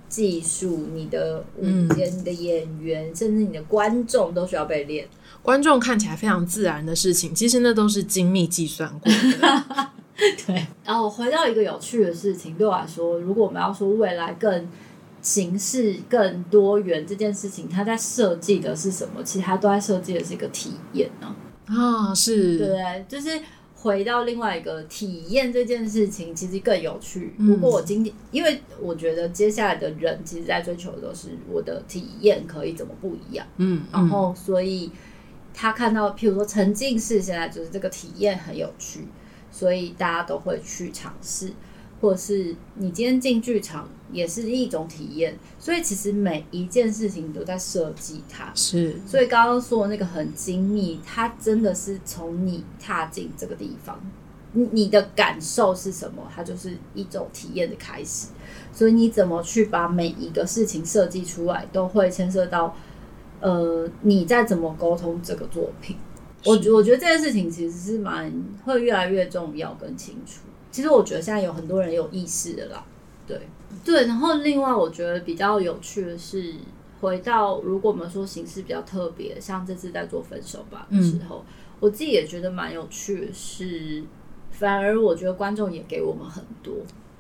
[0.09, 1.65] 技术、你的舞
[1.95, 5.09] 间、你的演员，甚至你的观众都需要被练。
[5.43, 9.91] 观众看起来非常自然的事情，其实那都是精密计算过的。
[10.47, 10.67] 对。
[10.85, 14.69] 然后回到一个有趣的事情，对我来说，如果我们要说未来更
[15.23, 19.23] 形式更多元这件事情，它在设计的是什么？
[19.25, 21.27] 其实它都在设计的是一个体验呢。
[21.27, 21.37] 啊，
[22.15, 23.41] 是对，就是
[23.77, 27.35] 回到另外一个体验这件事情，其实更有趣。
[27.39, 33.47] 不过我今天，因为我觉得接下来的人，其实在追求的都是我的体验可以怎么不一样。
[33.57, 34.91] 嗯，然后所以
[35.55, 39.07] 他看到，譬如说沉浸式，现在就是这个体验很有趣，
[39.51, 41.53] 所以大家都会去尝试。
[42.01, 48.51] 或者是你今天进剧场也是一种体验，所以其实每一件事情都在设计它。
[48.55, 54.01] 是，所以刚刚说的那个很精密，它真的是从你踏进这个地方，
[54.53, 58.29] 你你的感受是什么，它就是一种体验的开始。
[58.73, 62.75] 所以你怎么去把每一个事情设计出来，都会牵涉到，
[63.41, 65.97] 呃，你在怎么沟通这个作品。
[66.47, 68.33] 我觉我觉得这件事情其实是蛮
[68.65, 70.41] 会越来越重要跟清楚。
[70.71, 72.85] 其实我觉得现在有很多人有意识的啦，
[73.27, 73.41] 对
[73.85, 74.07] 对。
[74.07, 76.55] 然后另外我觉得比较有趣的是，
[77.01, 81.45] 回到如果我们说形式比较特别，像这次在做分手吧的时候，
[81.81, 84.05] 我自己也觉得蛮有趣的是，
[84.51, 86.75] 反而我觉得观众也给我们很多。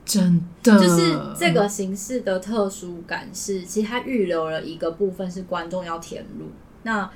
[0.05, 6.46] 真的，就是这个形式的特殊感是，其实它预留了一个部分是观众要填入。
[6.82, 7.09] 那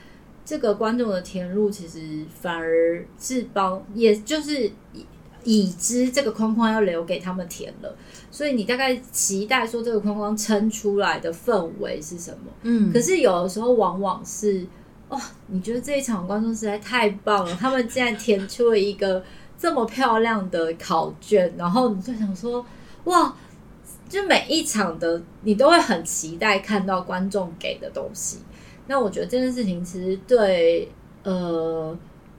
[0.44, 4.70] 这个观众的填入，其实反而是帮，也就是
[5.44, 7.96] 已已知这个框框要留给他们填了。
[8.30, 12.50] 所以你大概期待说这个框框撑出来的氛围是什么？
[12.62, 14.66] 嗯，可是有的时候往往是，
[15.10, 19.22] 哇，你觉得这一场观众实在太棒了， 他们竟然填出了一个
[19.58, 22.64] 这么漂亮的考卷，然后你就想说。
[23.04, 23.36] 哇！
[24.08, 28.38] 就每一场的你都会很期待看到观众给的东西。
[28.86, 30.88] 那我觉得这件事情其实对
[31.22, 31.94] 呃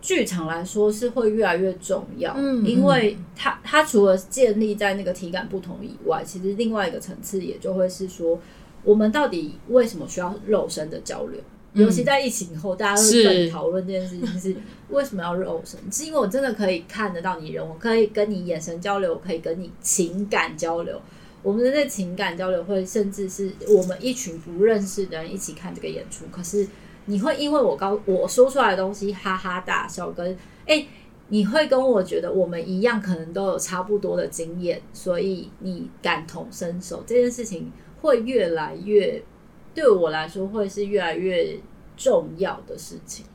[0.05, 8.39] 剧场来说是会越来越重要，嗯，因为它它除了建立在那个体感不同以外，其实另外一个层次也就会是说，
[8.83, 11.41] 我们到底为什么需要肉身的交流？
[11.73, 14.55] 尤其在疫情以后，大家都在讨论这件事情是
[14.89, 15.79] 为什么要肉身？
[15.91, 21.01] 是因为我真的可以看得到你人，我可以跟你眼神交流，我可以跟你情感交流。
[21.41, 26.67] 我们的那情感交流会，甚至是我们一群不认识的人一起看这个演出，可是
[27.05, 30.85] 你会因为我刚我说出来的东西哈哈大笑，跟哎，
[31.29, 39.23] 你会跟我觉得我们一样，可能都有差不多的经验，所以你感同身受这件事情会越来越。
[39.73, 41.59] 对我来说，会是越来越
[41.97, 43.25] 重要的事情。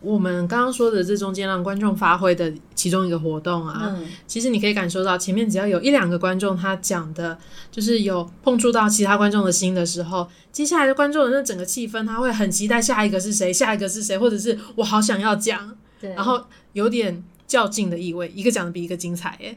[0.00, 3.94] 我们刚刚说的这中间让观众发挥的其中一个活动啊，
[4.26, 7.38] 其实你可以感受到，前面只要有一两个观众他讲的，
[7.70, 16.42] 就是有碰触到其他观众的心的时候，接下来的观众的那整个气氛，他会很期待下一个是谁，下一个是谁，或者是我好想要讲，然后
[16.72, 19.56] 有点较劲的意味，一个讲的比一个精彩，耶，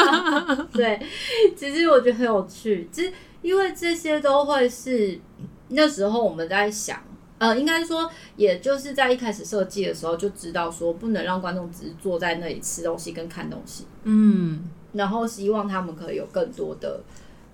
[0.72, 1.00] 对，
[1.56, 5.20] 其实我觉得很有趣，其实因为这些都会是。
[5.72, 7.00] 那时候我们在想，
[7.40, 14.62] 呃，应该说，也就是在一开始设计的时候就知道说，不能让观众只是坐在那里吃东西跟看东西，嗯，
[14.92, 17.00] 然后希望他们可以有更多的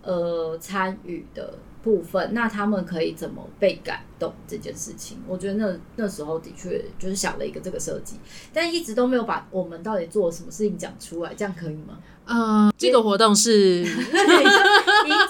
[0.03, 1.55] 呃参与的
[1.87, 8.17] 部分，那他们可以怎么被感动这件事情，我觉得那那时候的确就是想了一个这个设计，
[8.53, 11.99] 但一直都没有把我们到底做了什么事情讲出来，这样可以吗？
[12.25, 13.93] 呃，这个活动是，林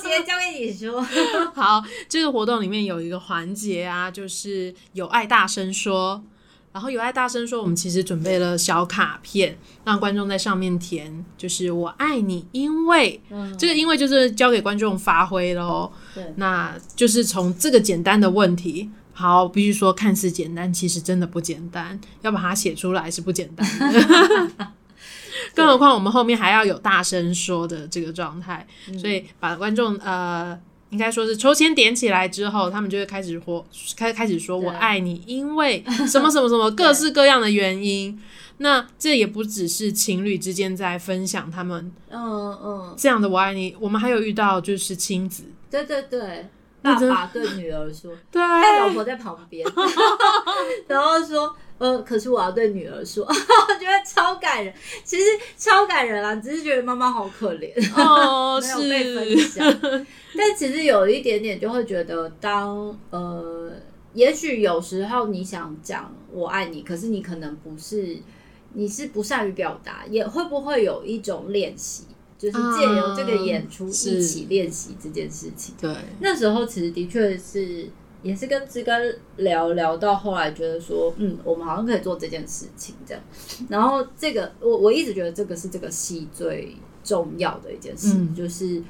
[0.03, 1.03] 杰交给你说。
[1.55, 6.25] 好，这个活动里面有一个环节啊，就是有爱大声说。
[6.77, 9.57] 然后有爱大声说，我们其实准备了小卡片，
[9.87, 13.18] 让观众在上面填，就是我爱你，因为
[13.59, 15.91] 这个因为就是交给观众发挥喽。
[16.14, 24.68] 对，那就是从这个简单的问题，好，必须说看似简单，其实真的不简单，要把它写出来是不简单的。
[25.55, 28.66] 更何况我们后面还要有大声说的这个状态，
[29.01, 30.61] 所以把观众呃，
[30.97, 33.62] 应该说是抽签点起来之后，他们就会开始活
[33.94, 38.18] 开开始说我爱你，因为什么什么什么 各式各样的原因。
[38.57, 42.94] 那这也不只是情侣之间在分享他们嗯嗯。
[42.97, 46.49] 这样的我爱你，我们还有遇到就是亲子，对对对，
[46.80, 48.42] 爸爸对女儿说， 对，
[48.80, 49.66] 老婆在旁边，
[50.88, 51.55] 然后说。
[51.79, 54.72] 呃，可是我要对女儿说， 我觉得超感人，
[55.05, 55.24] 其实
[55.59, 59.81] 超感人啊，只是觉得妈妈好可怜，哦， 没有被分享。
[60.35, 63.72] 但其实有一点点就会觉得，当呃，
[64.14, 68.16] 也许有时候你想讲我爱你，可是你可能不是，
[68.72, 72.05] 你是不善于表达，也会不会有一种练习，
[72.39, 75.74] 就是借由这个演出一起练习这件事情。
[75.79, 77.91] 对，那时候其实的确是。
[78.23, 83.23] 也是跟志根聊聊到后来，觉得说，嗯，我们好像可以做这件事情这样。
[83.69, 88.83] 然后这个，我我一直觉得这个是这个戏最重要的一件事，就是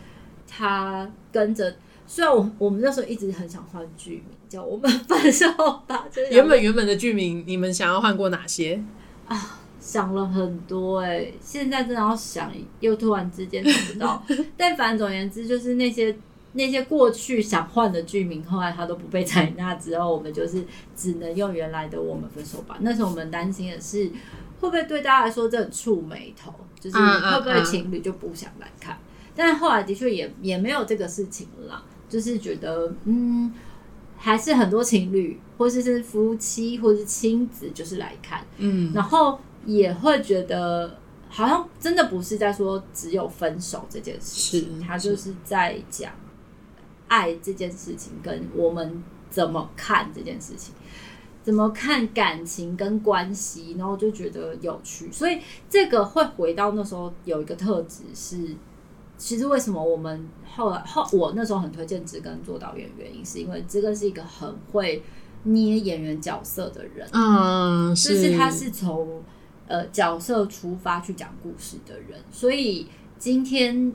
[0.48, 1.74] 他跟着。
[2.08, 5.46] 虽然我我们那时候一直很想换剧名，叫我们分手
[5.88, 6.06] 吧。
[6.30, 8.80] 原本原本的剧名，你们想要换过哪些
[9.26, 9.58] 啊？
[9.80, 14.22] 想了很多哎，现在真的要想，又突然之间想不到。
[14.56, 16.16] 但反正总而言之，就是那些。
[16.56, 20.64] 那些过去想换的剧名，后来他都不被采纳，之后我们就是
[20.96, 22.78] 只能用原来的“我们分手吧”。
[22.80, 24.06] 那时候我们担心的是，
[24.60, 28.98] 会不会对大家来说这很触眉头，就是会不会情侣就不想来看？
[29.34, 33.52] 但后来的确也也没有这个事情了，就是觉得嗯，
[34.16, 40.98] 还是很多情侣或者是夫妻或者是亲子就是来看，嗯，然后也会觉得
[41.28, 46.10] 好像真的不是在说只有分手这件事情，他就是在讲。
[47.08, 50.74] 爱这件事情跟我们怎么看这件事情，
[51.42, 55.10] 怎么看感情跟关系，然后就觉得有趣。
[55.12, 58.56] 所以这个会回到那时候有一个特质是，
[59.16, 65.02] 其实为什么我们后来后我那时候很推荐植根做导演，原因是因为知根是一个很会
[65.44, 69.22] 捏演员角色的人，嗯，就是他是从
[69.68, 72.88] 呃角色出发去讲故事的人，所以
[73.18, 73.92] 今天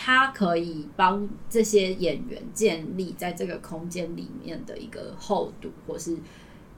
[0.00, 6.16] 他可以帮这些演员建立在这个空间里面的一个厚度，或是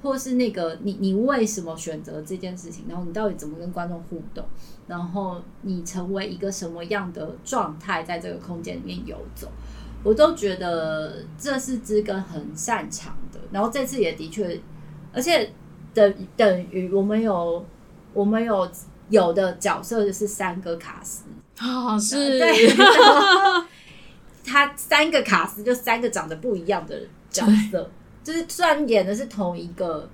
[0.03, 4.43] 或是那个你你为什么选择这件事情，然后你到底怎么跟观众互动，
[4.87, 9.47] 然后你成为一个什么样的状态在这个空间里面游走，
[10.03, 13.39] 我都觉得这是知根很擅长的。
[13.53, 14.59] 然后这次也的确，
[15.13, 15.53] 而且
[15.93, 17.63] 等等于我们有
[18.15, 18.67] 我们有
[19.11, 21.25] 有的角色就是三个卡司，
[21.61, 22.75] 啊，是，对，
[24.45, 26.99] 他三个卡司就三个长得不一样的
[27.31, 27.91] 角色，
[28.25, 30.09] 就是虽然演的是同一个，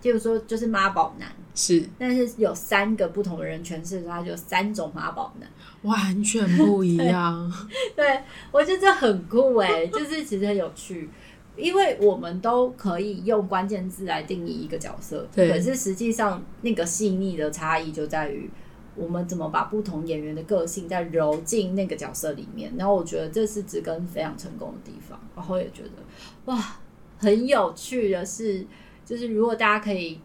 [0.00, 1.88] 就是说就是妈宝男，是。
[1.98, 5.48] 但是有三个不同的人诠释，他就有三种妈宝男。
[5.82, 7.52] 完全不一样。
[7.94, 8.20] 对
[8.50, 11.08] 我觉得这很酷哎， 就是其实很有趣。
[11.54, 15.50] 因为我们都可以用关键字来定义一个角色，对。
[15.50, 18.50] 可是实际上那个细腻的差异就在于
[18.94, 22.72] 我们怎么把不同演员的个性再揉进那个角色里面。
[22.76, 25.90] 然后我觉得这是知根非常成功的地方，然后也觉得
[26.46, 26.76] 哇，
[27.18, 28.66] 很有趣的是，
[29.04, 30.20] 就是如果大家可以。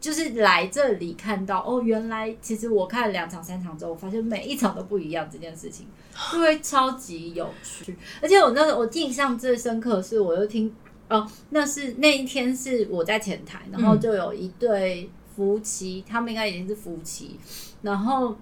[0.00, 5.88] 就是来这里看到哦，原来其实我看了两场、三场之后，我发现每一场都不一样，这件事情
[6.32, 7.96] 就会超级有趣。
[8.22, 10.72] 而且我那个我印象最深刻是，我又听
[11.08, 17.36] 哦，那是那一天是我在前台，然后就有一对夫妻，他们应该已经是夫妻，
[17.82, 18.36] 然后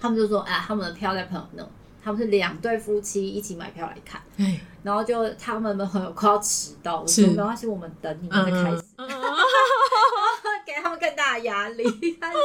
[0.00, 1.64] 他们就说：“哎，他们的票在朋友那。”
[2.00, 8.82] 他们是两对夫妻一起买票来看，哎，然后就他们的朋友快要迟到，我说没关系，我们等你们再开始。
[8.96, 9.06] 嗯
[10.68, 11.82] 给他们更大的压力，
[12.20, 12.36] 但是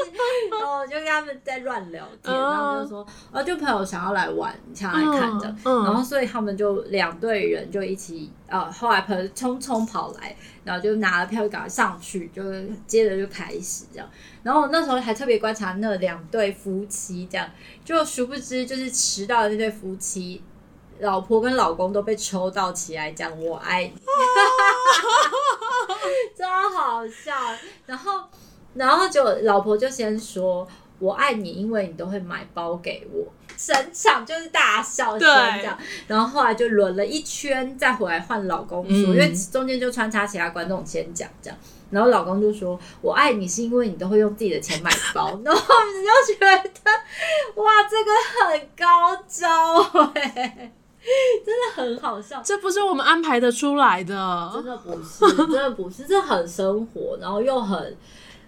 [0.53, 2.39] 哦，就跟他们在乱聊天，嗯。
[2.39, 12.41] 然后就说，哦，就朋友想要来玩，想要来看的，嗯然后所以他们就两队人就一起，呃，后来朋友匆匆跑来，然后就拿了票就赶快上去，就
[12.87, 14.09] 接着就开始这样，
[14.41, 17.45] 然后我那时候还特别观察那两对夫妻，这样
[17.83, 20.41] 就殊不知就是迟到的那对夫妻。
[20.99, 23.93] 老婆跟老公都被抽到起来讲我爱你，
[26.37, 27.33] 超好笑。
[27.85, 28.21] 然后，
[28.73, 30.67] 然后就老婆就先说
[30.99, 33.25] 我爱你，因为你都会买包给我。
[33.55, 35.27] 整场就是大笑声对
[35.61, 35.77] 这样，
[36.07, 41.59] 然后后来就轮了一圈，再回来换老公说，嗯因为中间就穿插其他观众先讲这样，
[41.91, 48.11] 然后老公就说我爱你是因为你都会用自己的钱买包，然后你就觉得哇，这个
[48.49, 50.71] 很高招哎、
[51.45, 52.41] 真的很好笑。
[52.43, 54.71] 这不是我们安排的出来的真的。
[54.71, 57.95] 的不是，真的不是，这很生活，然后又很，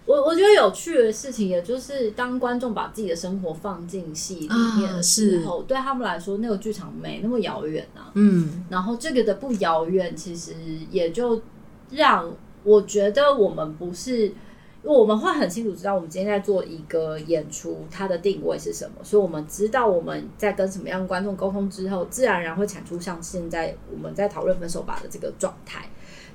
[0.06, 8.10] 我我觉得有趣的事情，也就是当观众把自己的生活放进戏里面的时候，对他们来说，那个剧场没那么遥远啊。
[8.14, 10.54] 嗯，然后这个的不遥远，其实
[10.90, 11.42] 也就
[11.90, 12.32] 让
[12.64, 14.32] 我觉得我们不是。
[14.94, 25.88] 我们会很清楚知道我们今天在做一个演出，它的定位是什么，所以我们知道我们在跟什么样的观众沟通之后，自然而然会产出像现在我们在讨论分手吧的这个状态，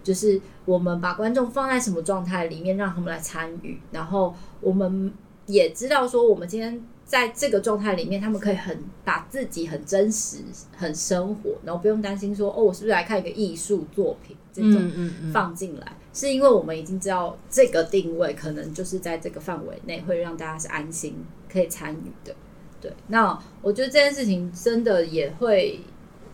[0.04, 5.14] 就是我们把观众放在什么状态里面，让他们来参与，然后我们
[5.46, 10.40] 也知道说，我们今天在这个状态里面，他们可以很把自己很真实、
[10.76, 21.16] 很生活，然后不用担心说，哦，我是不是来看一个艺术作品这种嗯嗯嗯，放进来，是因为我们已经知道这个定位可能就是在这个范围内会让大家是安心
[21.52, 22.36] 可以参与的。
[22.82, 25.80] 对，那我觉得这件事情真的也会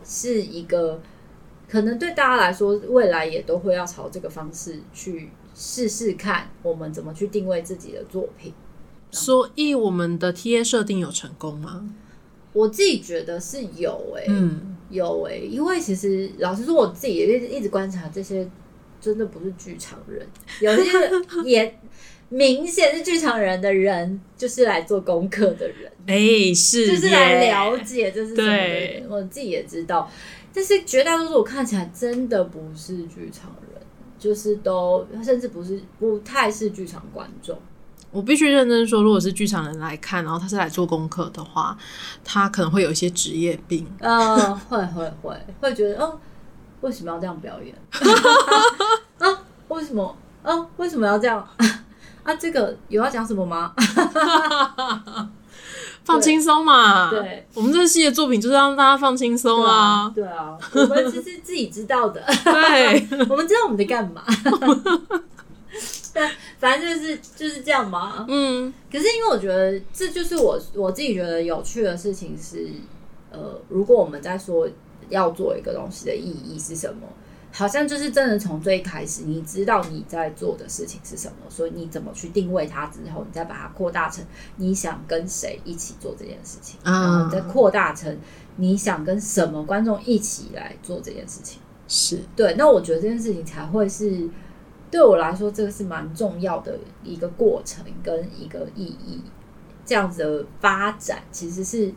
[0.03, 1.01] 是一个，
[1.67, 8.53] 可能对大家来说，未来也都会要朝这个方式去试试看，我们怎么去定位自己的作品。
[9.11, 11.89] 所以我们的 TA 设定有成功吗？
[12.53, 18.49] 我自己觉得是有诶、嗯，有诶、因为其实老实说，我自己也一直一直观察这些，
[19.07, 20.27] 真的不是剧场人，
[20.59, 20.91] 有些
[21.45, 21.79] 也
[22.27, 29.09] 明显是剧场人的人，就是来做功课的人， 哎，是就是来了解这是什么的对人。
[29.09, 30.11] 我自己也知道，
[30.53, 33.81] 但是绝大多数我看起来真的不是剧场人，
[34.19, 37.57] 就是都甚至不是不太是剧场观众。
[38.11, 41.77] 我必须认真说，如果是剧场人来看，然后他是来做功课的话，
[42.25, 43.87] 他可能会有一些职业病。
[43.99, 46.19] 呃，会会会会觉得，哦，
[46.81, 47.75] 为什么要这样表演？
[49.77, 50.17] 啊，为什么？
[50.43, 51.47] 啊，为什么要这样？
[52.23, 53.73] 啊，这个有要讲什么吗？
[56.03, 64.23] 放轻松嘛，对，我们这系的作品就是让大家放轻松啊，对啊，我们其实自己知道的，对， 我们知道我们在干嘛。
[66.57, 68.25] 反正就是就是这样嘛。
[68.27, 72.67] 嗯，可是因为我觉得这就是我我自己觉得有趣的事情是，
[73.31, 74.67] 呃，如果我们在说
[75.09, 77.07] 要做一个东西的意义是什么，
[77.57, 84.23] 好像就是真的从最开始你知道你在做的事情是什么，所以你怎么去定位它之后，你再把它扩大成
[84.57, 88.15] 你想跟谁一起做这件事情，啊然后你再扩大成
[88.57, 91.59] 你想跟什么观众一起来做这件事情。
[91.87, 94.29] 是，对，那我觉得这件事情才会是
[94.91, 99.23] 对我来说，这个是蛮重要的一个过程跟一个意义。
[99.83, 101.91] 这样子的发展其实是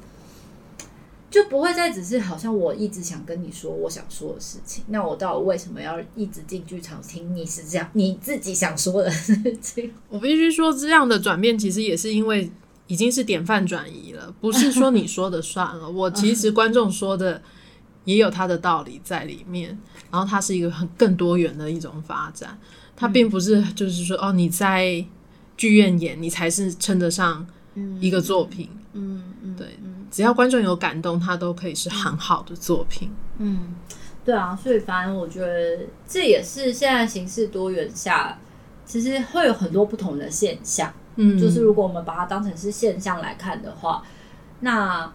[1.30, 9.92] 就不会再只是好像我一直想跟你说我想说的事情，那我到底为什么要一直进剧场听你是这样你自己想说的事情？
[10.08, 12.50] 我必须说，这样的转变其实也是因为
[12.88, 15.88] 已经是典范转移了，不是说你说的算了。
[15.90, 17.40] 我其实观众说的
[18.04, 19.78] 也有他的道理在里面，
[20.10, 22.58] 然后它是一个很更多元的一种发展。
[22.96, 25.04] 它并不是就是说哦，你在
[25.56, 27.46] 剧院演，你才是称得上
[28.00, 28.68] 一个作品。
[28.92, 29.78] 嗯嗯，对，
[30.10, 33.10] 只要观众有感动，它都可以是很好的作品。
[33.38, 33.74] 嗯，
[34.24, 38.38] 对啊，所以反正我觉得这也是现在形式多元下，
[38.84, 40.92] 其实会有很多不同的现象。
[41.16, 44.02] 嗯，就是如果我们把它当成是现象来看的话，
[44.60, 45.10] 那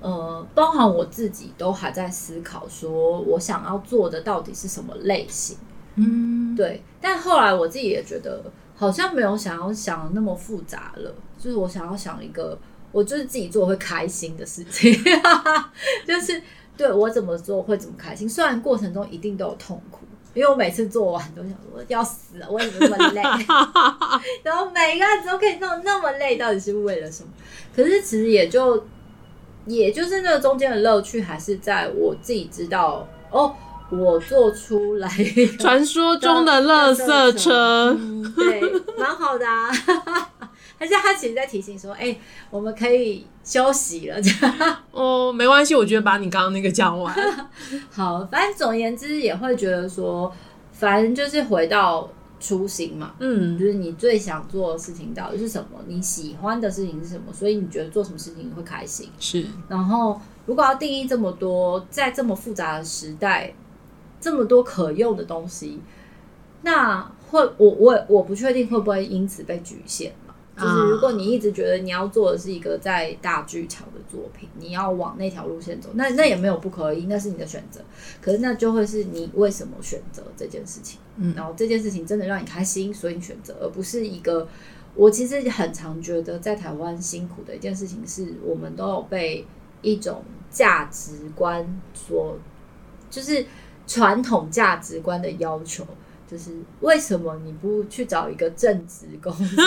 [0.00, 5.56] 呃，包含我自己都还在思考，说我想要做的到底是什么类型。
[5.96, 8.44] 嗯，对，但后来我自己也觉得，
[8.76, 11.14] 好像没有想要想的那么复杂了。
[11.38, 12.58] 就是我想要想一个，
[12.92, 14.92] 我就是自己做会开心的事情，
[16.06, 16.42] 就是
[16.76, 18.28] 对我怎么做会怎么开心。
[18.28, 23.22] 虽然过程中一定都有痛苦，因为我每次做完都想说要死了，为什么那么累？
[24.42, 27.28] 然后每个案子都可以弄那么累，到底是为了什么？
[27.74, 28.86] 可是其实也就
[29.66, 33.54] 也就是那个中间的乐趣，还是在我自己知道哦。
[33.92, 38.60] 我做出来一个传说中的垃圾车，嗯，对，
[38.96, 39.68] 蛮好的啊。
[40.80, 42.16] 还是他其实在提醒说，哎、
[42.48, 44.18] 我们可以休息了。
[44.22, 47.14] 这样哦，没关系，我觉得把你刚刚那个讲完。
[47.92, 50.32] 好，反正总而言之也会觉得说，
[50.72, 52.10] 反正就是回到
[52.40, 59.10] 初心嘛，嗯就嗯，是你最想做的事情到底是什么，你喜欢的事情是什么，所以你觉得做什么事情你会开心。
[59.18, 63.52] 是，然后，如果要定义这么多，在这么复杂的时代，
[64.18, 65.82] 这么多可用的东西，
[66.62, 70.29] 那会我我我不确定会不会因此被局限嘛？
[70.60, 77.80] 就是如果你一直觉得你要做的是一个在大剧场的作品，你要往那条路线走，那那也没有不可以，那是你的选择。
[78.20, 84.46] 可是那就会是你为什么选择这件事情，嗯然后这件事情真的让你开心，所以你选择，而不是一个。
[84.96, 89.46] 我其实很常觉得在台湾辛苦的一件事情是，我们都有被
[89.82, 92.36] 一种价值观所，
[93.08, 93.46] 就是
[93.86, 95.86] 传统价值观的要求，
[96.30, 99.64] 就是为什么你不去找一个正职工作？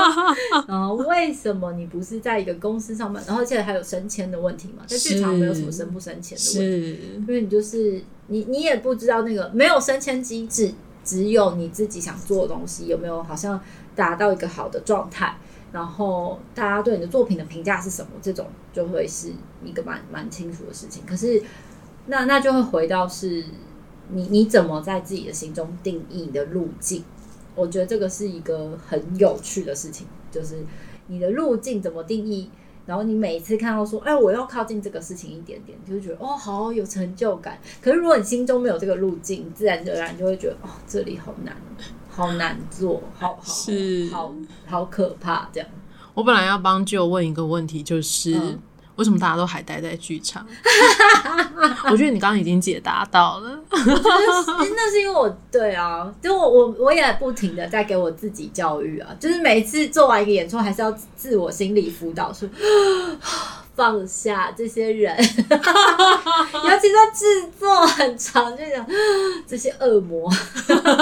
[0.66, 3.22] 然后为什么你不是在一个公司上班？
[3.26, 10.72] 然后而且还有升迁的问题嘛，在剧场没有什么升不升迁的问题，因为你就是你你也不知道那个没有升迁机制，
[11.04, 13.60] 只有你自己想做的东西有没有好像
[13.94, 15.36] 达到一个好的状态。
[15.72, 18.08] 然后大家对你的作品的评价是什么？
[18.22, 19.30] 这种就会是
[19.62, 21.02] 一个蛮蛮清楚的事情。
[21.04, 21.42] 可是
[22.06, 23.44] 那那就会回到是
[24.12, 27.02] 你你怎么在自己的心中定义你的路径？
[27.54, 30.64] 我觉得这个是一个很有趣的事情，就是
[31.06, 32.50] 你的路径怎么定义。
[32.84, 37.58] 然后你每一次看到说，哎，我要靠近这个事情一点点，就会觉得哦，好有成就感。
[37.82, 41.56] 可是如果你心中没有这个路径，自然而然就会觉得哦，这里好难，
[42.08, 44.32] 好难做，好好是好
[44.66, 45.68] 好可怕这样。
[46.14, 48.58] 我本来要帮舅问一个问题，就是、嗯
[48.96, 50.46] 为什么大家都还待在剧场？
[51.90, 53.58] 我觉得你刚刚已经解答到了。
[53.70, 62.48] 就是那是因为我对啊，就我我我也不停的在给我自己教育啊，就是每次做完一个演出，还是要自我心理辅导，说
[63.76, 65.24] 放下这些人， 尤
[66.80, 68.84] 其是制作很长，就讲
[69.46, 70.28] 这些恶魔，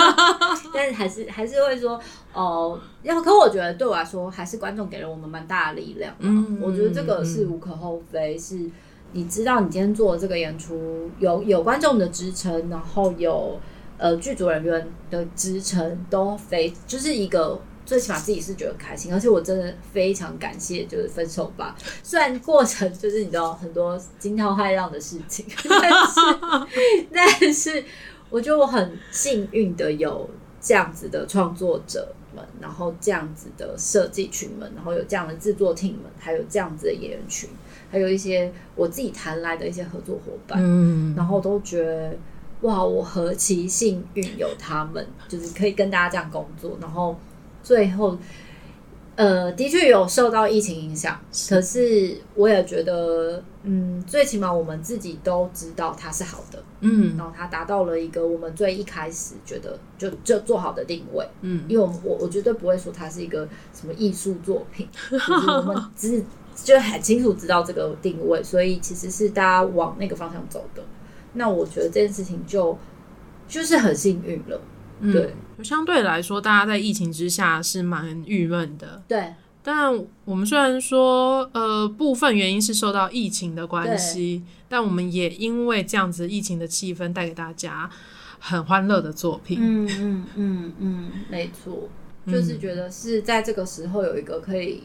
[0.75, 1.99] 但是还是还是会说
[2.35, 8.71] 哦，要可我觉得对我来说，还是观众给了我们蛮大的力量、啊，嗯我觉得这个是无可厚非，是。
[9.17, 13.57] 你知道你今天做的这个演出有有观众的支撑，然后有
[13.97, 27.85] 呃剧组人员的支撑，都非就是一个最起码自己是觉得开心，而且我真的非常感谢就是分手吧，虽然过程就是你知道很多惊涛骇浪的事情，但 是但是
[28.31, 30.29] 我觉得我很幸运的有
[30.61, 37.51] 这样子的创作者们，然后这样子的设计群们，然后有这样的制作 team 们，还有这样子的演员群。
[37.91, 42.17] 还有一些我自己谈来的一些合作伙伴，嗯，然后都觉得
[42.63, 47.17] 哇，我何其幸运有他们，就是可以跟大家这样工作，然后
[47.65, 48.17] 最后，
[49.17, 61.27] 呃，的确有受到疫情影响，可是我也觉得，嗯，最起码我们自己都知道它是好的，嗯然后它达到了一个我们最一开始觉得就就做好的定位。
[61.41, 66.25] 嗯因为我们我我绝对不会说它是一个什么艺术作品， 就是我们只是
[66.63, 70.83] 就很清楚知道这个定位，所以其实是大家往那个方向走的。
[71.33, 72.77] 那我觉得这件事情就
[73.49, 74.61] 就是很幸运了，
[75.01, 75.35] 嗯，对。
[75.63, 79.03] 相对来说，大家在疫情之下是蛮郁闷的。
[79.09, 79.35] 对。
[79.67, 87.89] 但我们虽然说，呃，部分原因是受到疫情的关系，但我们也因为这样子疫情的气氛，带给大家
[88.39, 89.59] 很欢乐的作品。
[89.59, 91.89] 嗯嗯嗯嗯，没错，
[92.27, 94.83] 就是觉得是在这个时候有一个可以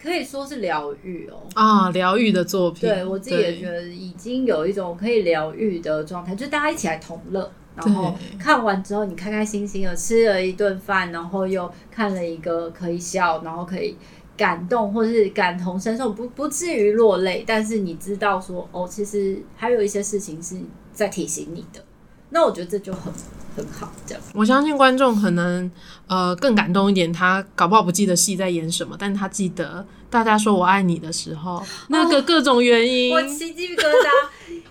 [0.00, 1.42] 可以说是疗愈哦。
[1.54, 13.96] 啊，疗愈的作品，对我自己也觉得已经有一种可以疗愈的状态，就大家一起来同乐，然后看完之后你开开心心的吃了一顿饭，然后又看了一个可以笑，然后可以
[14.36, 20.56] 感动或是感同身受，不不至于落泪，但是你知道说哦，其实还有一些事情是
[20.92, 21.84] 在提醒你的，
[22.30, 23.12] 那我觉得这就很
[23.56, 24.22] 很好，这样。
[24.34, 25.70] 我相信观众可能
[26.06, 33.12] 呃更感动一点，他搞不好不记得戏在演什么，但是他记得大家说我爱你的时候，那个各种原因。
[33.12, 34.08] 我起鸡皮疙瘩。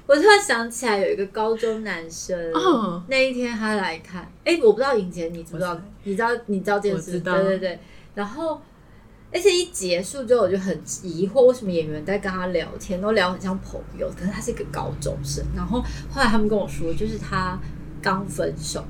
[0.05, 5.79] 我突然想起来，有一个高中男生，嗯那一天他来看，哎、我不知道尹杰，你知不知道？
[6.03, 7.11] 你知道你知道这件事？
[7.11, 7.79] 知道对对对。
[8.13, 8.61] 然后，
[9.31, 15.43] 而且一结束之后，我就很疑惑，为什么演员在跟他聊天，都聊很像朋友，可是他是一个高中生。
[15.55, 15.79] 然后
[16.11, 17.57] 后来他们跟我说，就是他
[18.01, 18.83] 刚分手，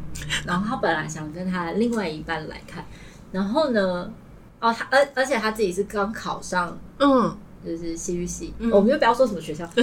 [0.46, 2.84] 然后他本来想跟他另外一半来看，
[3.32, 4.12] 然后呢，
[4.60, 9.68] 哦，他而而且他自己是刚考上嗯，就是戏剧系，嗯我们就不要说什么学校，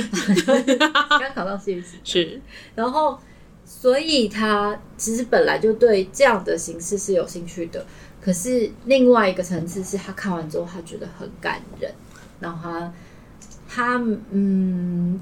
[1.18, 2.41] 刚考到戏剧系， 是
[2.74, 3.18] 然后
[3.64, 7.85] 所以他其实本来就对这样的形式是有兴趣的，
[8.20, 11.93] 可是另外一个层次是他看完之后他觉得很感人，
[12.41, 12.93] 然后他
[13.68, 15.20] 他嗯。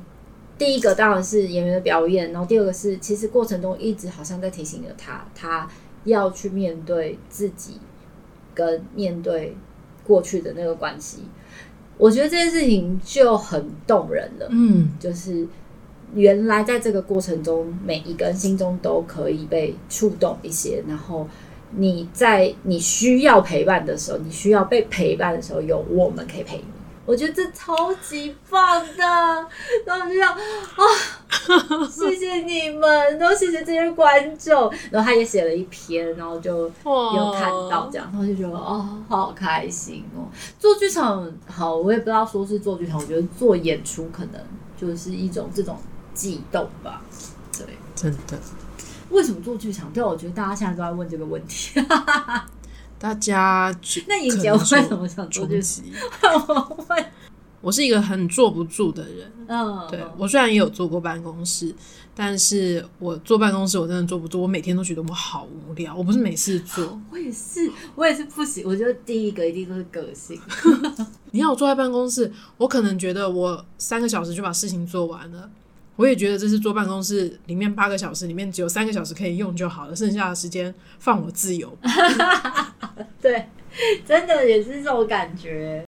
[0.58, 5.70] 第一个当然是演员的表演，然后第二个是其实过程中一直好像在提醒着他，他
[6.02, 7.78] 要去面对自己
[8.54, 9.56] 跟面对
[10.04, 11.22] 过去的那个关系。
[11.98, 15.46] 我觉得这件事情就很动人了，嗯就是
[16.14, 21.28] 原来在这个过程中，每一个人心中都可以被触动一些，然后
[21.76, 26.64] 你在你需要陪伴的时候，你需要被陪伴的时候，有我们可以陪你。
[27.08, 29.02] 我觉得这超级棒的，
[29.86, 40.28] 然后我就想啊， 谢谢你们，然后谢谢这些观众，然后他也写了一篇，然后就有看到这样，然后就觉得哦，好开心哦。
[40.58, 44.34] 做剧场好，我也不知道说是做剧场，我觉得做演出可能
[44.76, 45.78] 就是一种这种
[46.12, 47.00] 悸动吧。
[47.56, 48.38] 对，真的，
[49.08, 49.90] 为什么做剧场？
[49.94, 51.80] 对，我觉得大家现在都在问这个问题。
[52.98, 55.92] 大家觉那莹姐，我为什么想做剧冲击？
[56.20, 56.76] 场？
[57.60, 59.32] 我是一个很坐不住的人。
[59.48, 61.74] 嗯，对我虽然也有坐过办公室，
[62.14, 65.94] 但是我坐办公室我真的坐不住，我每天都觉得我好无聊。
[65.94, 68.64] 我不是没事做， 我也是，我也是不行。
[68.64, 70.40] 我觉得第一个一定都是个性。
[71.32, 75.50] 你要我坐在办公室，我可能觉得我三个小时就把事情做完了。
[75.98, 81.76] 我也觉得这是坐办公室里面八个小时里面只有三个小时可以用就好了，剩下的时间放我自由。
[83.20, 83.48] 对，
[84.06, 85.84] 真的也是这种感觉。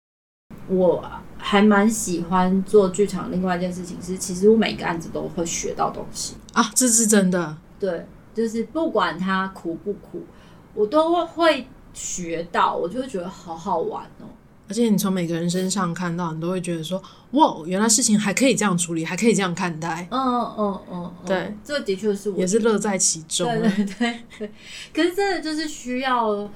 [0.68, 1.04] 我
[1.36, 3.32] 还蛮喜欢做剧场。
[3.32, 6.36] 另外一件事情是，其实我每个案子都会学到东西。
[6.52, 7.58] 啊，这是真的。
[7.80, 10.24] 对，就是不管它苦不苦，
[10.72, 14.26] 我都会学到，我就会觉得好好玩哦。
[14.68, 17.02] 而且你从每个人身上看到，你都会觉得说，
[17.32, 23.48] 哇，原来事情还可以这样处理，还可以这样看待，嗯嗯嗯，嗯对，这的确是我也是乐在其中。
[23.48, 24.50] 对对对对，
[24.92, 26.48] 可是真的就是需要，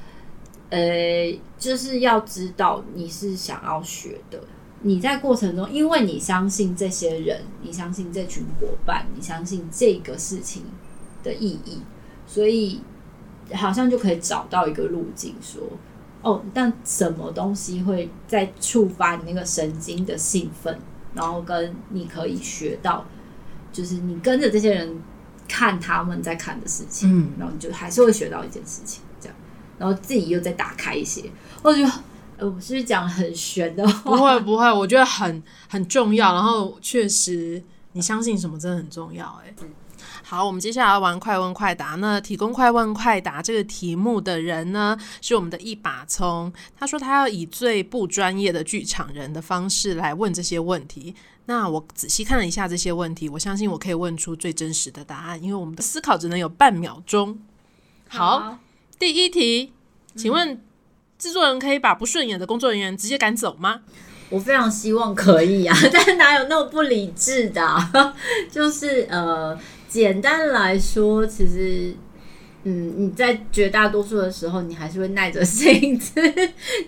[0.71, 4.41] 呃，就是要知道你是想要学的。
[4.83, 10.65] 你在过程中，因为你相信这些人，你相信这群伙伴，你相信这个事情
[11.23, 11.83] 的意义，
[12.27, 12.81] 所以
[13.53, 15.61] 好像就可以找到一个路径，说
[16.23, 20.79] 哦，但什么东西会在触发你那个神经的兴奋，
[21.15, 23.05] 然后跟你可以学到，
[23.73, 25.03] 就是你跟着这些人
[25.49, 29.37] 看他们在看的事情，嗯，然后你就还是会学到一件事情，这样，
[29.79, 31.31] 然后自己又再打开一些，
[31.63, 31.91] 我觉得。
[32.41, 34.33] 呃，我是不是讲很玄的不话？
[34.33, 36.33] 会不会，我觉得很很重要。
[36.33, 37.63] 然后确实，
[37.93, 39.27] 你相信什么真的很重要。
[39.45, 39.55] 哎，
[40.31, 41.97] 好，我们接下来要玩快问快答。
[41.97, 46.53] 那提供快问快答这个题目的人呢，是我们的一把葱。
[46.79, 51.13] 他说他要以最不专业的剧场人的方式来问这些问题。
[51.47, 57.37] 那我仔细看了一下这些问题，我相信我可以问出最真实的答案，因为我们的思考只能有半秒钟。
[58.07, 58.59] 好，
[59.01, 59.73] 第一题，
[60.15, 60.63] 请问
[61.19, 63.81] 制作人可以把不顺眼的工作人员直接赶走吗？
[64.29, 68.15] 我非常希望可以啊， 但哪有那么不理智的啊、
[68.49, 69.59] 就是呃，
[69.91, 71.95] 简单来说，其实。
[72.63, 76.21] 嗯，你在绝大多数的时候，你还是会耐着性子，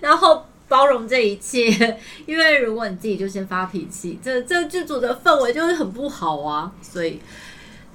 [0.01, 1.97] 然后包容这一切。
[2.27, 6.71] 因为如果你自己就先发脾气，这这剧组的氛围就会很不好啊。
[6.79, 7.19] 所以，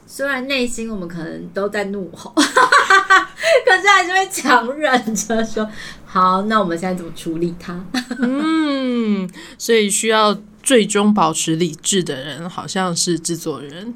[0.09, 5.70] 虽然内心我们可能都在怒吼， 可是还是会强忍着说
[6.04, 7.80] ：“好，那我们现在怎么处理它？”
[8.18, 13.94] 嗯，所以需要最终保持理智的人，好像是制作人。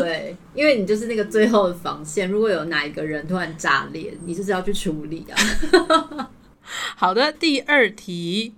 [0.00, 2.28] 对，因为你就是那个最后的防线。
[2.28, 6.30] 如果有哪一个人突然炸裂，你就是要去处理啊。
[6.96, 8.54] 好的，第二题，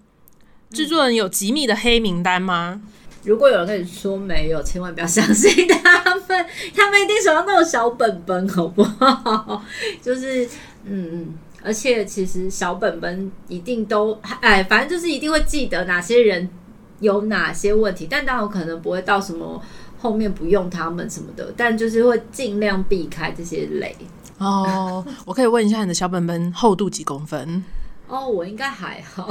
[0.70, 2.80] 制作人有机密的黑名单吗？
[3.24, 9.64] 如果有人跟你说没有，千万不要相信他们，他们一定手上都有小本本，好不好？
[10.00, 10.48] 就是，
[10.84, 16.48] 嗯，而且其实小本本一定都，哎，反正就是一定会记得哪些人
[17.00, 19.60] 有哪些问题，但当然可能不会到什么。
[20.06, 23.94] 后面不用他们什么的，但就是会尽量避开这些雷。
[24.38, 27.64] 哦，我可以问一下你的小本本厚度几公分？
[28.06, 29.28] 哦，我应该还好，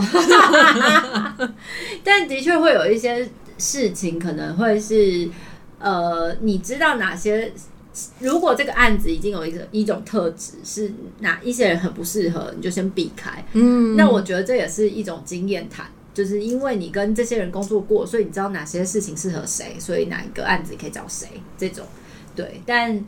[2.03, 5.29] 但的确会有一些事情可能会是，
[5.79, 7.53] 呃，你知道哪些？
[8.19, 13.41] 如果这个案子已经有一个一种特质是哪一些人很不适合，你就先避开。
[13.53, 15.85] 嗯，那我觉得这也是一种经验谈。
[16.15, 21.85] 就是因为你跟这些人工作过，所以你知道哪些事情适合谁，所以哪一个案子可以找谁这种。
[22.33, 23.05] 对，但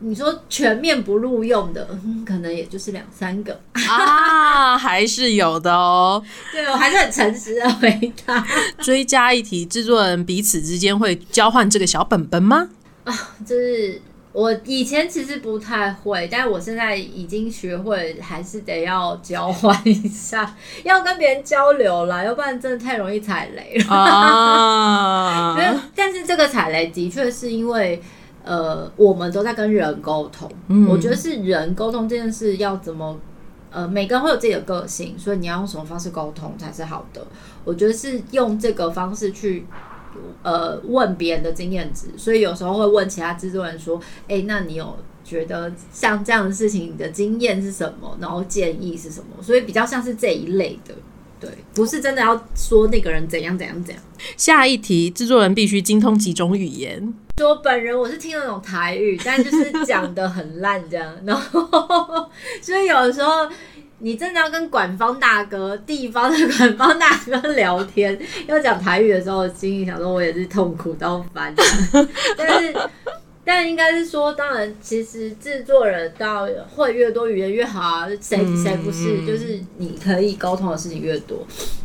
[0.00, 6.22] 你说全面不录用的，嗯、可能也就是两三个啊，还是有的哦。
[6.52, 8.46] 对我还是很诚实的回答。
[8.80, 12.68] 追加一题，制作人彼此之间会交换这个小本本吗？
[13.04, 14.02] 啊，就是。
[14.38, 23.92] 我以前其实不太会，但我现在已经学会，还是得要交换一下，要跟别人交流啦，要不然真的太容易踩雷了。
[23.92, 25.56] 啊，
[25.92, 28.00] 但是这个踩雷的确是因为，
[28.44, 33.18] 呃，我们都在跟人沟通，嗯我觉得是人沟通这件事要怎么，
[33.72, 37.26] 呃，每个人会有自己的个性，所以你要用什么方式沟通才是好的。
[37.64, 39.66] 我觉得是用这个方式去。
[40.42, 48.16] 呃，问别人的经验值，所以有时候会问其他制作人说：“哎、欸，那你有觉得像这样的事情，你的经验是什么？
[48.20, 50.94] 然后建议是什么？”所以比较像是这一类的，
[51.40, 54.02] 对，不是真的要说那个人怎样怎样怎样。
[54.36, 57.14] 下一题，制作人必须精通几种语言？
[57.40, 62.30] 我本人我是听那种台语，但就是讲的很烂这样，然后
[62.62, 63.48] 所以有时候。
[64.00, 71.52] 你真的要跟管方大哥、地方的管方大哥聊天，要讲台语的时候，心里想说，我也是痛苦到翻。
[72.38, 72.74] 但是，
[73.44, 79.26] 但应该是说，当然，其实制作人到会越多语言越好啊，谁谁不是？
[79.26, 81.44] 就是你可以沟通的事情越多。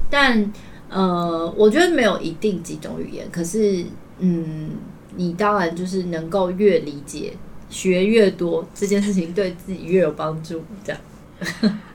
[0.09, 0.53] 但
[0.89, 3.83] 呃，我觉得没有一定几种语言，可是
[4.19, 4.69] 嗯，
[5.15, 7.33] 你当然就是能够越理解、
[7.69, 11.01] 学越多，这件事情对自己越有帮助，这样。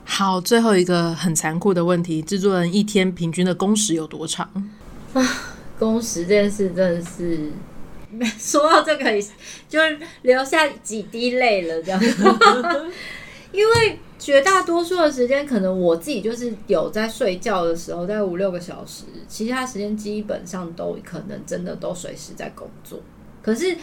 [0.03, 4.49] 好，最后一个很残酷的问题：制作人一天平均的工时有多长？
[5.13, 5.23] 啊，
[5.77, 7.51] 工时这件事真的是，
[8.39, 9.05] 说到这个
[9.67, 9.79] 就
[10.23, 12.01] 流下几滴泪了，这样。
[13.53, 22.99] 因为绝大多数的时间，可能我自己就是有在睡觉的时候，在五六个小时，其他时间基本上都可能真的都随时在工作。
[23.41, 23.77] 可是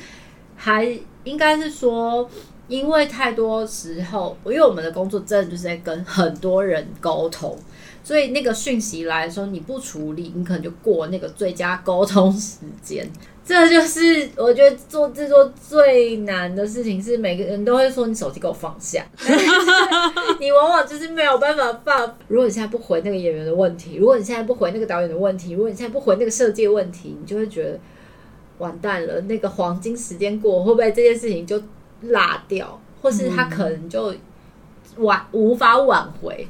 [0.57, 2.29] 还应该是说。
[2.69, 7.57] 因为太多时候，因为我们的工作真的就是在跟很多人沟通，
[8.03, 13.09] 所以那个讯息来的时候，你不处理，你可能就过那个最佳沟通时间。
[13.45, 19.07] 这就是我觉得做制作最难的事情，是每个人都会说你手机给我放下，
[20.41, 22.17] 你往往就是没有办法放。
[22.27, 27.79] 如果你现在不回那个演员的问题，如果你现在不回那个导演的问题，如果你现在不回那个设计的问题，你就会觉得
[28.59, 31.62] 完蛋了，那个黄金时间过，会不会这件事情就？
[32.07, 34.15] 落掉，或是他可能就
[34.97, 36.49] 挽无法挽回，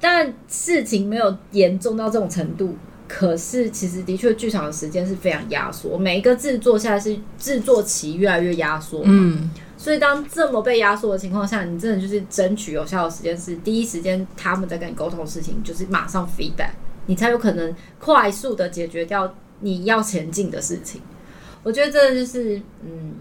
[0.00, 2.76] 但事情没有严重到这种程度。
[3.08, 9.02] 可是其实的确，剧场的时间是非常压缩，每一个制作下来是制作期越来越压缩。
[9.04, 16.72] 嗯，所以当这么被压缩的情况下，你真的就是争取有效的时间是第一时间他们在跟你沟通的事情，就是马上 feedback，
[17.06, 21.00] 你才有可能快速的解决掉你要前进的事情。
[21.62, 23.14] 我觉得这就是嗯。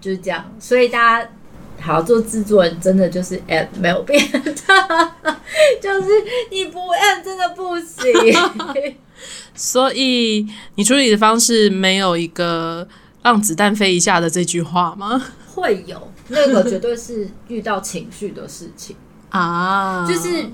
[0.00, 1.30] 就是这样，所以大家
[1.80, 4.40] 好做制作人真的就是 M 没有变的，
[5.80, 6.08] 就是
[6.50, 8.94] 你不 M 真的不行。
[9.54, 10.46] 所以
[10.76, 12.88] 你处理的方式没有一个
[13.22, 15.22] 让子弹飞一下的这句话吗？
[15.54, 18.96] 会有，那个绝对是遇到情绪的事情
[19.28, 20.46] 啊，就是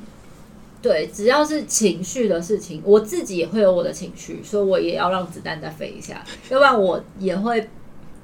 [0.82, 7.68] 对，只要是情绪的事情，我自己也会有我的情绪，所以我也要让子弹再飞一下，要不然我也会，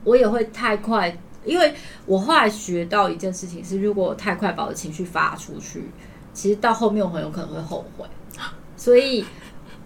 [0.05, 1.17] 我也会太快。
[1.45, 1.75] 因为
[2.07, 5.91] 我后来学到一件事情是，如果我太快把我的情绪发出去，
[6.33, 8.07] 其实到后面我很有可能会后悔。
[8.77, 9.25] 所以，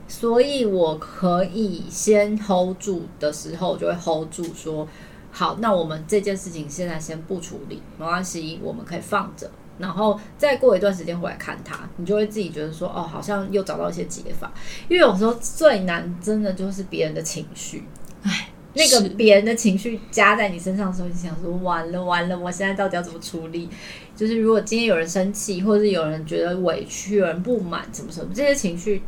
[0.07, 4.87] 所以我可以先 hold 住的时候，就会 hold 住，说
[5.33, 9.51] 好，那我们这件事情现在先不处理，没关系，我们可以放着。
[9.79, 14.53] 然后再过一段时间回来看它，你就会自己觉得说，哦，好像又找到一些解法。
[14.89, 17.85] 因为有时候最难真的就是别人的情绪，
[18.23, 23.69] 唉，那个别人的情绪加在你身上的时候，你想说完了完了，我现在到底要怎么处理？
[24.15, 29.03] 就是如果今天有人生气，或者是有人觉得委屈、有人不满，什么什么这些情绪，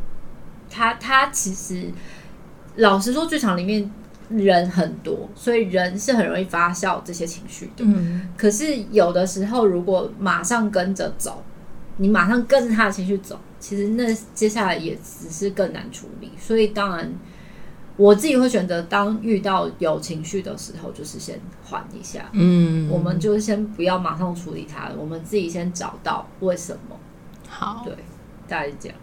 [0.69, 1.85] 他他其实
[2.77, 3.89] 老实说，剧场里面
[4.29, 7.83] 人很多，所以人是很容易发酵这些情绪的。
[7.85, 11.43] 嗯，可是有的时候，如果马上跟着走，
[11.97, 16.31] 你马上跟着他的情绪走，其实那接下来也只是更难处理。
[16.39, 17.11] 所以当然，
[17.99, 26.95] 我自己会选择，当遇到有情绪的时候，就是先缓一下，嗯，我们就先不要马上处理它，我们自己先找到为什么。
[27.49, 27.93] 好对，
[28.47, 28.97] 大概是这样。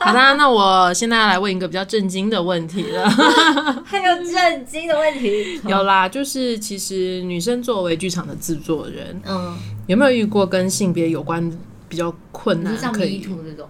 [0.00, 3.08] 好的，那我现在要来问一个比较震惊的问题了。
[3.86, 11.48] 还有震惊的问题， 有啦，就是其实女生作为剧场的制作人，嗯，有没有遇过跟性别有关
[11.88, 12.76] 比较困难？
[12.76, 13.68] 像可 Me 以，Too 这种，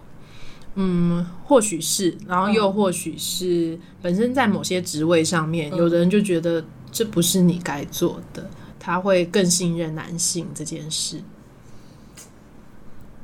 [0.75, 8.49] 嗯，或许是，然后又或许是本身在某些职位上面，嗯有的人就觉得这不是你该做的，
[8.81, 11.21] 他会更信任男性这件事。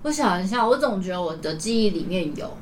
[0.03, 2.57] 我想一下，我总觉得我的记忆里面有。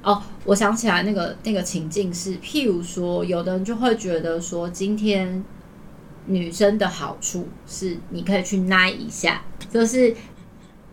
[0.00, 5.44] 哦，我想起来那个那个情境是，譬如说，有的人就会觉得说，今天
[6.26, 10.14] 女生的好处是你可以去奶一下，就是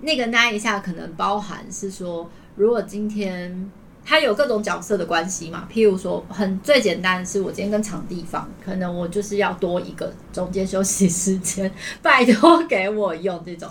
[0.02, 3.70] 那个奶一下可能包含是说，如果今天
[4.04, 13.68] 他有各种角色的关系嘛，譬如说，很最简单的是，我今天跟场地方，可能我就是要多一个中间休息时间，拜托给我用这种。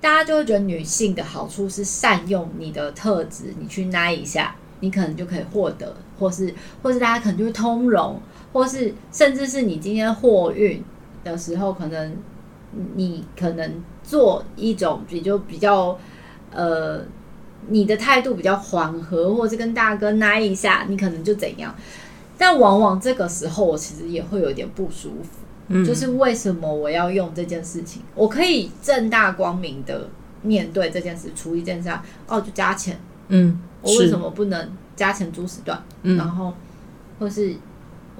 [0.00, 6.52] 大家就会觉得女性的好处是善用你的特质，你去拉一下，你可能就可以获得，或是
[6.82, 8.20] 或是大家可能就会通融，
[8.52, 10.84] 或是甚至是你今天货运
[11.24, 12.16] 的时候，可能
[12.94, 15.96] 你可能做一种比就比较
[16.50, 17.02] 呃，
[17.68, 21.74] 你的态度比较缓和，或是跟大哥奶一下，你可能就怎样。
[22.38, 25.40] 但往往这个时候，我其实也会有点不舒服。
[25.68, 28.02] 嗯，就是为什么我要用这件事情？
[28.14, 30.08] 我可以正大光明的
[30.42, 32.98] 面对这件事，处理这件事啊，哦，就加钱。
[33.28, 35.80] 嗯，我为什么不能加钱租时段？
[36.02, 36.52] 嗯然后
[37.20, 37.54] 或是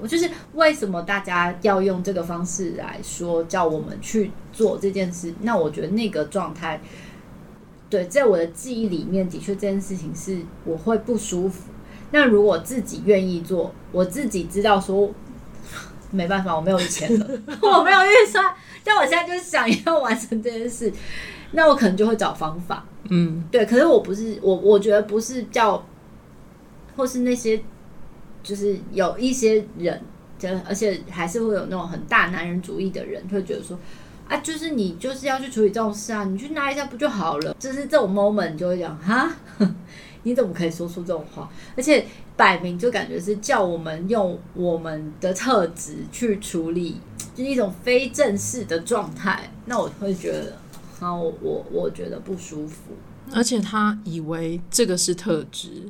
[0.00, 5.34] 我就是为什么大家要用这个方式来说叫我们去做这件事？
[5.40, 6.80] 那我觉得那个状态，
[7.92, 11.70] 对，在我的记忆里面，的确这件事情是我会不舒服。
[12.10, 15.12] 那如果自己愿意做，我自己知道说
[16.10, 17.26] 没办法，我没有钱了，
[17.60, 20.90] 我没有预算，但我现在就是想要完成这件事，
[21.50, 22.82] 那我可能就会找方法。
[23.10, 25.86] 嗯对，可是我不是我，我觉得不是叫，
[26.96, 27.62] 或是那些，
[28.42, 30.00] 就是有一些人，
[30.38, 33.78] 就而且还是会有那种很大男人主义的人，会觉得说，
[34.32, 37.54] 啊，就是你就是要去处理这种事啊，你去拿一下不就好了？
[37.58, 39.30] 就是这种 moment 你就会讲，哈，
[40.24, 41.50] 你怎么可以说出这种话？
[41.76, 42.06] 而且
[42.36, 47.00] 摆明就感觉是叫我们用我们的特质去处理，
[47.34, 50.54] 就是一种非正式的状态，那我会觉得。
[51.00, 52.92] 然后我我我觉得不舒服，
[53.34, 55.82] 而且他以为这个是特质，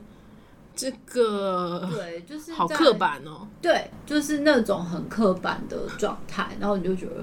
[0.75, 3.47] 这个对，就是好刻板哦。
[3.61, 7.23] 对，就是那种很刻板的状态，然后你就觉得，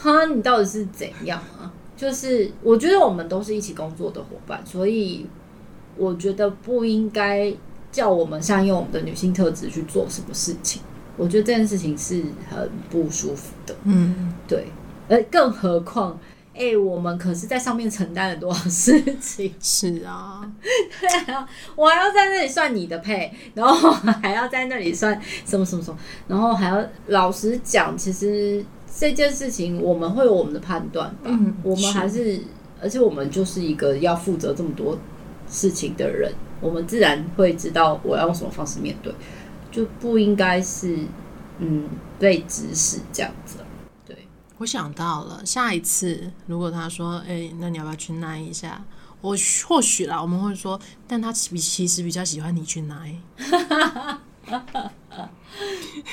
[0.00, 1.72] 哈，你到底是怎样啊？
[1.96, 5.26] 就是我觉得我们都是一起工作的伙伴，所以
[5.96, 7.52] 我觉得不应该
[7.90, 10.80] 叫我们善用我们的女性特质去做什么事情。
[11.16, 14.68] 我觉得这件事情是很不舒服的，嗯，对，
[15.08, 16.18] 而更何况。
[16.60, 19.54] 哎、我们可是在上面承担了多少事情？
[19.62, 20.40] 是啊，
[21.00, 28.64] 对啊，我还要在那里算你的配，然后还要在那里算什么什么什么，然后还要老实讲，其实
[28.98, 32.42] 这件事情我们会有我们的判断吧，嗯我们还是，
[32.82, 34.98] 而且我们就是一个要负责这么多
[35.46, 39.14] 事情的人，我们自然会知道我要用什么方式面对，
[39.70, 40.98] 就不应该是
[41.58, 41.88] 嗯
[42.18, 43.58] 被指使这样子。
[44.04, 44.26] 对，
[44.58, 48.84] 我想到了，下一次如果他说，哎、那你要不要去奶一下？
[49.20, 53.04] 我或许啦，我们会说，但他其其实比较喜欢你去拿。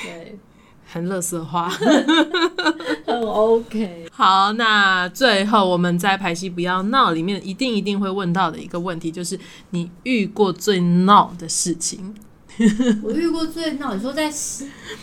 [0.02, 0.38] 对，
[0.86, 1.68] 很乐色化。
[3.04, 4.08] 很 OK。
[4.12, 9.38] 好，那最后我们在排戏不要闹里面一定一定会问到的一个问题，就是
[9.70, 12.14] 你遇过最闹的事情。
[13.02, 14.32] 我遇过最闹，你说在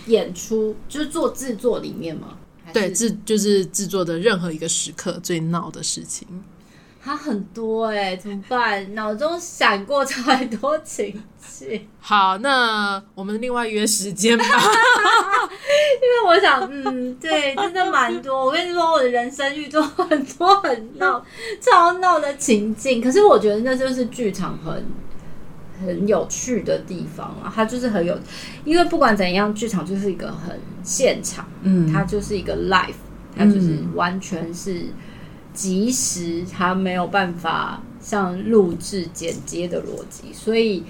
[0.07, 2.30] 演出就是做制作里面吗？
[2.73, 6.27] 对，制就是制作的任何一个时刻最闹的事情。
[7.03, 8.95] 它很多哎、怎么办？
[8.95, 14.45] 脑中闪过太多情节，好，那我们另外约时间吧。
[14.45, 14.49] 因
[16.09, 18.45] 为我想，嗯，对，真的蛮多。
[18.45, 21.23] 我跟你说，我的人生遇到很多很闹、
[21.59, 24.85] 超闹的情境，可是我觉得那就是剧场很
[25.85, 27.51] 很有趣的地方啊。
[27.53, 28.17] 它就是很有，
[28.63, 32.93] 因为不管怎样，剧场就是一个很现场，嗯它就是一个 life，
[33.38, 34.85] 它就是完全是
[35.53, 40.84] 即时，它没有办法像录制剪接的逻辑，所以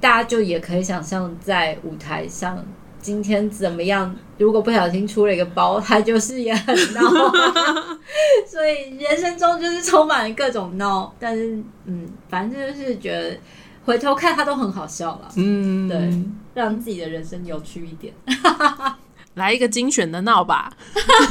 [0.00, 2.64] 大家就也可以想象在舞台上
[3.00, 4.14] 今天怎么样。
[4.38, 7.00] 如果不小心出了一个包，他就是也很闹，
[8.46, 11.14] 所以人生中就是充满了各种闹。
[11.18, 13.38] 但是，嗯，反正就是觉得
[13.86, 16.22] 回头看他都很好笑了，嗯，对，
[16.52, 18.12] 让自己的人生有趣一点。
[19.36, 20.70] 来一个精选的闹吧。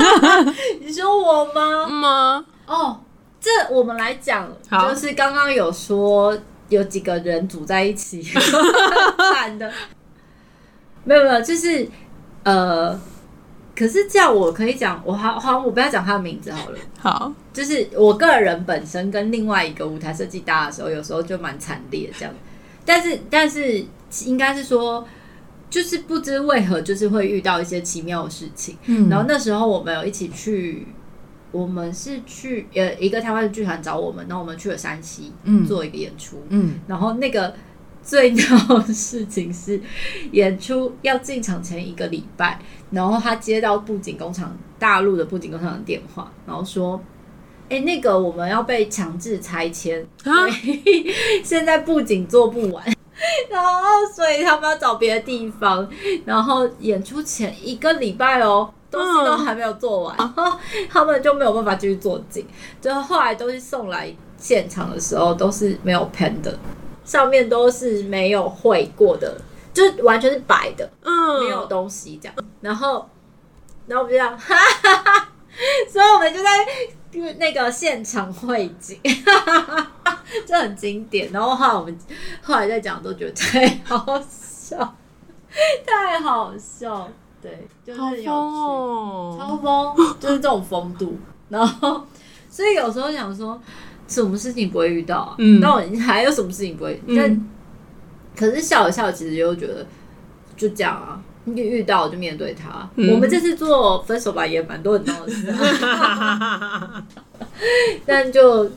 [0.81, 1.85] 你说我吗？
[1.87, 2.45] 嗯吗？
[2.67, 3.01] 哦，
[3.39, 6.35] 这我们来讲，就是刚刚有说
[6.69, 8.21] 有几个人组在一起，
[9.33, 9.71] 惨的，
[11.03, 11.87] 没有没有，就是
[12.43, 12.99] 呃，
[13.75, 16.77] 可是这样我可以讲，我好好，我不要讲他的名字好了。
[16.99, 22.33] 好，就是我个人本身跟另外一个舞台设计搭的时候，有时候就蛮惨烈这样，
[22.85, 23.83] 但是但是
[24.25, 25.07] 应该是说。
[25.69, 28.77] 就是不知为何，就是会遇到一些奇妙的事情。
[28.85, 30.87] 嗯然后那时候我们有一起去，
[31.51, 36.41] 我们是去呃一个台湾的剧团找我们，然后我们去了山西，嗯做一个演出。
[36.49, 37.53] 嗯然后那个
[38.01, 39.81] 最闹的事情是，
[40.31, 42.59] 演出要进场前一个礼拜，
[42.91, 47.01] 然后他接到布景工厂大陆的布景工厂的电话，然后说。
[47.67, 50.31] 哎，那个我们要被强制拆迁，啊
[51.43, 52.94] 现在布景做不完，
[53.49, 53.81] 然后
[54.13, 55.87] 所以他们要找别的地方，
[56.25, 60.57] 然后演出前一个礼拜哦，东西都还没有做完，然后
[60.89, 62.45] 他们就没有办法继续做景，
[62.81, 66.57] 最后后来东西送来现场的时候都是没有 pen 的，
[67.03, 69.39] 上面都是没有绘过的，
[69.73, 72.35] 就是完全是白的，嗯，没有东西这样。
[72.61, 73.07] 然后，
[73.87, 75.29] 然后我们就这样，哈哈哈，
[75.91, 76.49] 所以我们就在
[77.37, 78.99] 那个现场汇景，
[80.45, 81.31] 这很经典。
[81.31, 81.97] 然后后来我们
[82.41, 84.95] 后来再讲都觉得太好笑，
[85.85, 87.09] 太好笑，
[87.41, 89.59] 对，就是有超哦。
[89.61, 91.17] 疯，就是这种风度。
[91.49, 92.05] 然后，
[92.49, 93.61] 所以有时候想说，
[94.07, 95.35] 什么事情不会遇到啊？
[95.37, 97.01] 嗯那我还有什么事情不会？
[97.07, 97.49] 嗯但
[98.35, 99.85] 可是笑一笑，其实又觉得
[100.57, 101.21] 就这样啊。
[101.45, 102.89] 你遇到就面对他。
[102.95, 107.05] 嗯我们这次做分手吧也蛮多很闹的事、啊，
[108.05, 108.69] 但就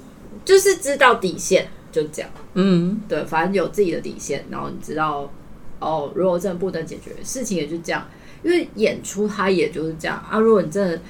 [0.45, 2.31] 就是知道底线，就这样。
[2.55, 5.31] 嗯对，反正有自己的底线，然后你知道，
[5.79, 8.07] 哦，如果真的不能解决，事情也就这样。
[8.43, 10.39] 因为演出它也就是这样啊。
[10.39, 11.01] 如果你真的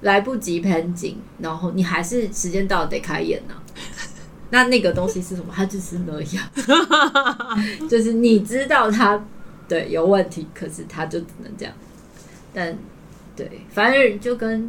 [0.00, 3.54] 来不及喷景，然后你还是时间到了得开演呢、
[4.50, 5.52] 那那个东西是什么？
[5.54, 6.44] 它就是那样，
[7.88, 9.24] 就是你知道它
[9.74, 11.74] 对有问题，可是他就只能这样。
[12.52, 12.76] 但
[13.34, 14.68] 对，反正就跟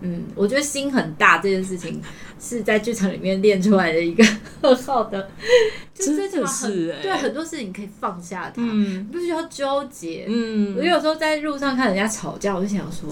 [0.00, 2.00] 嗯，我觉得心很大这件事情
[2.38, 4.22] 是在剧场里面练出来的一个
[4.62, 5.30] 很好的，
[5.94, 10.26] 就是真的这场很是欸对很多事情可以放下它，嗯你不需要纠结。
[10.28, 13.08] 嗯我有时候在路上看人家吵架，我就想说，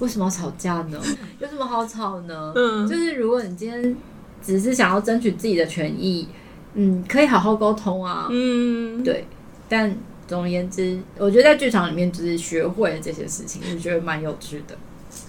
[0.00, 1.00] 为什么要吵架呢？
[1.40, 2.52] 有什么好吵呢？
[2.54, 3.96] 嗯就是如果你今天
[4.42, 6.28] 只是想要争取自己的权益，
[6.74, 8.28] 嗯，可以好好沟通啊。
[8.30, 9.24] 嗯，对，
[9.68, 9.92] 但
[10.30, 14.78] 总而言之，我觉得在剧场里面就是学会了这些事情，我觉得蛮有趣的。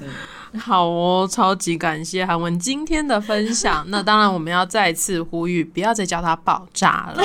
[0.59, 3.83] 好哦，超级感谢韩文今天的分享。
[3.87, 7.23] 那当然，我们要再次呼吁，不要再叫它爆炸了。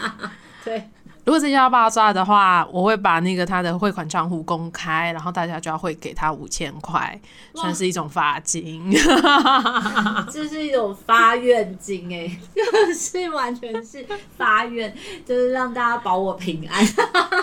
[0.64, 0.88] 对，
[1.30, 7.20] 如果再叫它爆炸的话，我会把那个他的汇款账户公开，然后大家就要汇给他五千块，
[7.54, 8.90] 算是一种罚金。
[10.28, 14.04] 这是一种发愿金哎、就是完全是
[14.36, 14.92] 发愿，
[15.24, 16.84] 就是让大家保我平安。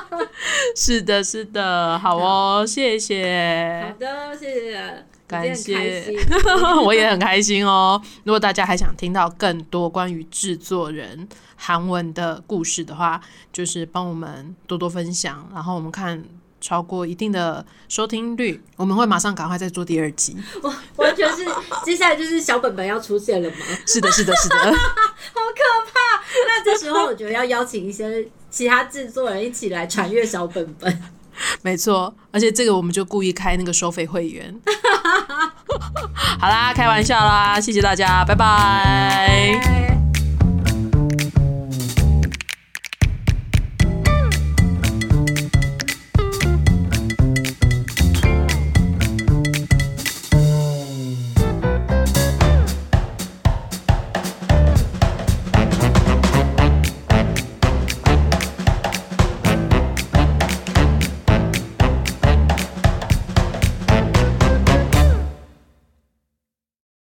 [0.76, 3.98] 是的，是的，好哦，谢谢好。
[3.98, 6.14] 的，谢谢，感谢。
[6.86, 8.02] 我也很开心哦。
[8.24, 13.20] 如果大家还想听到更多关于制作人韩文的故事的话，
[13.52, 16.24] 就是帮我们多多分享，然后我们看
[16.62, 20.36] 超过一定的收听率，我们会马上赶快再做第二集。
[20.64, 21.46] 我完全是
[21.86, 23.56] 接下来就是小本本要出现了吗？
[23.86, 24.72] 是的，是的，是的， 好可
[25.92, 26.24] 怕！
[26.48, 31.04] 那这时候我觉得要邀请一些其他制作人一起来传阅小本本。
[31.62, 34.60] 没错，而且这个我们就故意开那个收费会员。
[36.40, 39.97] 好啦，开玩笑啦，谢谢大家，拜拜。